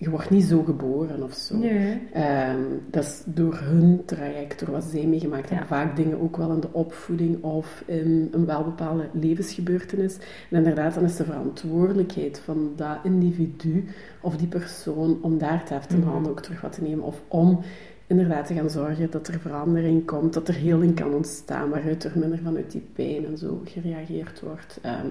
je 0.03 0.11
wordt 0.11 0.31
niet 0.31 0.45
zo 0.45 0.63
geboren 0.63 1.23
of 1.23 1.33
zo. 1.35 1.57
Nee. 1.57 2.01
Ehm, 2.13 2.63
dat 2.91 3.05
is 3.05 3.23
door 3.27 3.59
hun 3.59 4.03
traject, 4.05 4.59
door 4.61 4.71
wat 4.71 4.85
zij 4.85 5.07
meegemaakt 5.07 5.49
hebben. 5.51 5.69
Ja. 5.69 5.75
Vaak 5.77 5.97
dingen 5.97 6.21
ook 6.21 6.37
wel 6.37 6.51
in 6.53 6.61
de 6.61 6.73
opvoeding 6.73 7.43
of 7.43 7.83
in 7.87 8.29
een 8.33 8.47
welbepaalde 8.47 9.09
levensgebeurtenis. 9.13 10.17
En 10.51 10.57
inderdaad, 10.57 10.95
dan 10.95 11.05
is 11.05 11.17
de 11.17 11.25
verantwoordelijkheid 11.25 12.39
van 12.39 12.73
dat 12.77 12.99
individu 13.03 13.85
of 14.21 14.37
die 14.37 14.47
persoon 14.49 15.19
om 15.21 15.39
daar 15.39 15.65
te 15.65 15.73
heften 15.73 15.99
Mhm. 15.99 16.09
handen 16.09 16.31
ook 16.31 16.41
terug 16.43 16.61
wat 16.61 16.73
te 16.73 16.83
nemen. 16.83 17.05
Of 17.05 17.23
om 17.29 17.61
inderdaad 18.07 18.47
te 18.47 18.55
gaan 18.55 18.71
zorgen 18.71 19.11
dat 19.11 19.29
er 19.29 19.41
verandering 19.41 20.07
komt, 20.07 20.33
dat 20.33 20.49
er 20.49 20.55
heling 20.55 20.95
kan 20.95 21.15
ontstaan, 21.15 21.71
waaruit 21.71 22.05
er 22.05 22.13
minder 22.19 22.39
vanuit 22.39 22.71
die 22.71 22.87
pijn 22.93 23.27
en 23.27 23.39
zo 23.39 23.61
gereageerd 23.65 24.41
wordt. 24.41 24.79
Ehm, 24.83 25.07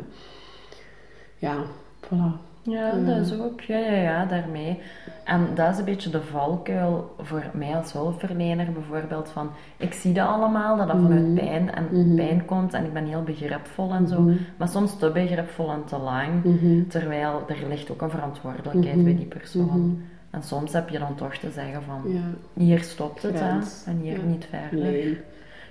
ja, 1.38 1.64
voilà. 2.06 2.50
Ja, 2.64 2.94
Mm. 2.96 3.06
dat 3.06 3.18
is 3.18 3.40
ook, 3.40 3.62
ja, 3.62 3.78
ja, 3.78 3.92
ja, 3.94 4.26
daarmee. 4.26 4.80
En 5.24 5.48
dat 5.56 5.70
is 5.72 5.78
een 5.78 5.86
beetje 5.86 6.10
de 6.10 6.22
valkuil 6.22 7.16
voor 7.20 7.44
mij 7.54 7.76
als 7.76 7.94
hulpverlener 7.94 8.72
bijvoorbeeld, 8.72 9.30
van 9.30 9.50
ik 9.78 9.94
zie 9.94 10.14
dat 10.14 10.28
allemaal, 10.28 10.78
dat 10.78 10.88
dat 10.88 10.96
vanuit 11.02 11.22
Mhm. 11.28 11.34
pijn 11.36 11.74
en 11.74 11.88
Mhm. 11.92 12.16
pijn 12.16 12.46
komt 12.46 12.74
en 12.74 12.86
ik 12.86 12.94
ben 12.94 13.06
heel 13.06 13.24
begripvol 13.24 13.92
en 13.92 14.08
zo, 14.08 14.22
Mhm. 14.22 14.36
maar 14.58 14.68
soms 14.68 14.98
te 14.98 15.12
begripvol 15.12 15.72
en 15.72 15.86
te 15.86 15.98
lang, 15.98 16.42
terwijl 16.90 17.44
er 17.48 17.68
ligt 17.68 17.92
ook 17.92 18.02
een 18.02 18.10
verantwoordelijkheid 18.10 19.04
bij 19.04 19.16
die 19.16 19.26
persoon. 19.26 20.02
En 20.30 20.44
soms 20.44 20.74
heb 20.74 20.90
je 20.90 21.00
dan 21.00 21.16
toch 21.16 21.36
te 21.36 21.52
zeggen 21.52 21.84
van, 21.84 22.02
Ja, 22.14 22.20
hier 22.54 22.80
stopt 22.80 23.22
het 23.22 23.40
hè, 23.40 23.50
en 23.86 23.98
hier 24.02 24.18
Ja. 24.20 24.24
niet 24.26 24.48
verder. 24.50 25.18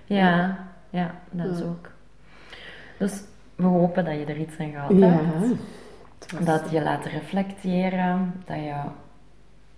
Ja, 0.04 0.58
ja, 0.90 1.14
dat 1.30 1.46
is 1.56 1.62
ook. 1.62 1.90
Dus 2.98 3.22
we 3.56 3.66
hopen 3.66 4.04
dat 4.04 4.14
je 4.14 4.24
er 4.24 4.36
iets 4.36 4.58
aan 4.58 4.70
gehad 4.70 4.90
Ja. 4.98 5.06
hebt. 5.08 5.60
Was- 6.36 6.44
Dat 6.44 6.70
je 6.70 6.82
laat 6.82 7.04
reflecteren, 7.04 8.42
dat 8.44 8.56
je 8.56 8.74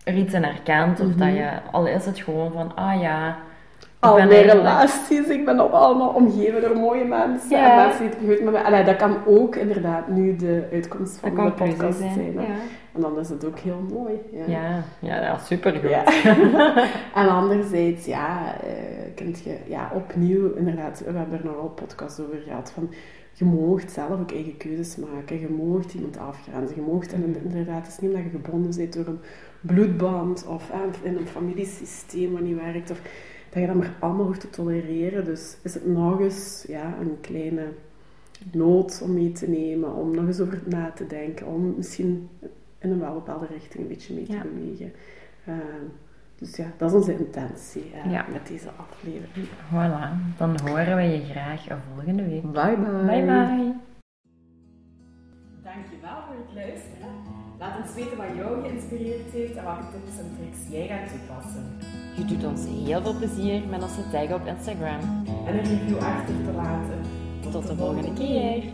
er 0.04 0.14
iets 0.14 0.34
in 0.34 0.42
herkent, 0.42 1.00
of 1.00 1.06
Mhm. 1.06 1.18
dat 1.18 1.28
je, 1.28 1.48
al 1.72 1.86
is 1.86 2.04
het 2.06 2.18
gewoon 2.18 2.52
van, 2.52 2.74
ah 2.76 3.00
ja, 3.00 3.28
ik 3.80 4.08
al 4.08 4.14
ben 4.16 4.26
mijn 4.26 4.36
eigenlijk- 4.38 4.66
relaties, 4.68 5.28
ik 5.28 5.44
ben 5.44 5.60
op 5.60 5.72
allemaal 5.72 6.08
omgeven 6.08 6.60
door 6.60 6.76
mooie 6.76 7.04
mensen. 7.04 7.64
En 7.64 7.76
mensen 7.76 8.00
die 8.00 8.08
het 8.08 8.18
goed 8.18 8.44
met 8.44 8.52
mij... 8.52 8.62
Allee, 8.62 8.84
dat 8.84 8.96
kan 8.96 9.16
ook 9.26 9.56
inderdaad 9.56 10.08
nu 10.08 10.36
de 10.36 10.68
uitkomst 10.72 11.18
van 11.18 11.34
de 11.34 11.50
podcast 11.52 11.98
zijn. 11.98 12.32
Ja. 12.32 12.40
En 12.94 13.00
dan 13.00 13.18
is 13.18 13.28
het 13.28 13.44
ook 13.44 13.58
heel 13.58 13.84
mooi. 13.92 14.14
Ja. 14.32 14.44
Ja, 14.46 14.82
ja, 14.98 15.20
ja 15.22 15.38
supergoed. 15.38 15.90
Ja. 15.90 16.04
en 17.22 17.28
anderzijds, 17.28 18.06
ja, 18.06 18.54
kunt 19.14 19.42
je 19.44 19.56
ja, 19.66 19.90
opnieuw, 19.94 20.54
inderdaad, 20.54 21.02
we 21.06 21.18
hebben 21.18 21.38
er 21.38 21.44
nog 21.44 21.54
wel 21.54 21.68
podcasts 21.74 22.20
over 22.20 22.38
gehad, 22.46 22.72
van 22.74 22.90
je 23.32 23.44
moogt 23.44 23.90
zelf 23.92 24.20
ook 24.20 24.32
eigen 24.32 24.56
keuzes 24.56 24.96
maken, 24.96 25.40
je 25.40 25.48
moogt 25.48 25.94
iemand 25.94 26.16
afgrenzen, 26.18 26.76
je 26.76 26.82
moogt, 26.82 27.12
en 27.12 27.36
inderdaad, 27.44 27.82
het 27.86 27.92
is 27.92 27.98
niet 27.98 28.12
dat 28.12 28.22
je 28.22 28.28
gebonden 28.28 28.76
bent 28.76 28.92
door 28.92 29.06
een 29.06 29.18
bloedband 29.60 30.46
of 30.46 30.70
eh, 30.70 30.80
in 31.02 31.16
een 31.16 31.26
familiesysteem 31.26 32.32
wat 32.32 32.40
niet 32.40 32.56
werkt, 32.56 32.90
of 32.90 33.00
dat 33.50 33.60
je 33.60 33.66
dat 33.66 33.76
maar 33.76 33.96
allemaal 34.00 34.26
hoeft 34.26 34.40
te 34.40 34.50
tolereren. 34.50 35.24
Dus 35.24 35.56
is 35.62 35.74
het 35.74 35.86
nog 35.86 36.20
eens 36.20 36.64
ja, 36.68 36.96
een 37.00 37.20
kleine 37.20 37.72
nood 38.52 39.00
om 39.04 39.14
mee 39.14 39.32
te 39.32 39.48
nemen, 39.48 39.94
om 39.94 40.14
nog 40.14 40.26
eens 40.26 40.40
over 40.40 40.62
na 40.64 40.90
te 40.90 41.06
denken, 41.06 41.46
om 41.46 41.74
misschien 41.76 42.28
in 42.78 42.90
een 42.90 43.00
wel 43.00 43.14
bepaalde 43.14 43.46
richting 43.46 43.82
een 43.82 43.88
beetje 43.88 44.14
mee 44.14 44.24
te 44.26 44.32
Ja. 44.32 44.42
bewegen. 44.42 44.92
Eh, 45.44 45.54
dus 46.42 46.56
ja, 46.56 46.66
dat 46.78 46.90
is 46.90 46.96
onze 46.96 47.18
intentie 47.18 47.90
eh, 47.94 48.10
Ja. 48.12 48.24
met 48.32 48.46
deze 48.46 48.68
aflevering. 48.76 49.46
Voilà, 49.72 50.36
dan 50.36 50.60
horen 50.64 50.96
we 50.96 51.02
je 51.02 51.24
graag 51.24 51.66
volgende 51.94 52.24
week. 52.28 52.42
Bye 52.52 52.76
bye. 52.76 53.04
Bye 53.06 53.24
bye. 53.24 53.74
Dankjewel 55.62 56.18
voor 56.26 56.36
het 56.44 56.54
luisteren. 56.54 57.08
Laat 57.58 57.80
ons 57.82 57.94
weten 57.94 58.16
wat 58.16 58.26
jou 58.36 58.62
geïnspireerd 58.62 59.30
heeft 59.32 59.56
en 59.56 59.64
welke 59.64 59.84
tips 59.92 60.18
en 60.18 60.30
tricks 60.36 60.58
jij 60.70 60.86
gaat 60.86 61.08
toepassen. 61.08 61.64
Je 62.16 62.24
doet 62.24 62.44
ons 62.44 62.66
heel 62.66 63.02
veel 63.02 63.16
plezier 63.16 63.68
met 63.68 63.82
ons 63.82 63.94
te 63.94 64.10
taggen 64.10 64.34
op 64.34 64.46
Instagram. 64.46 65.00
En 65.46 65.54
een 65.58 65.64
review 65.64 65.98
achter 65.98 66.34
te 66.44 66.52
laten. 66.56 67.00
Tot 67.50 67.66
de 67.66 67.76
volgende 67.76 68.12
keer. 68.12 68.64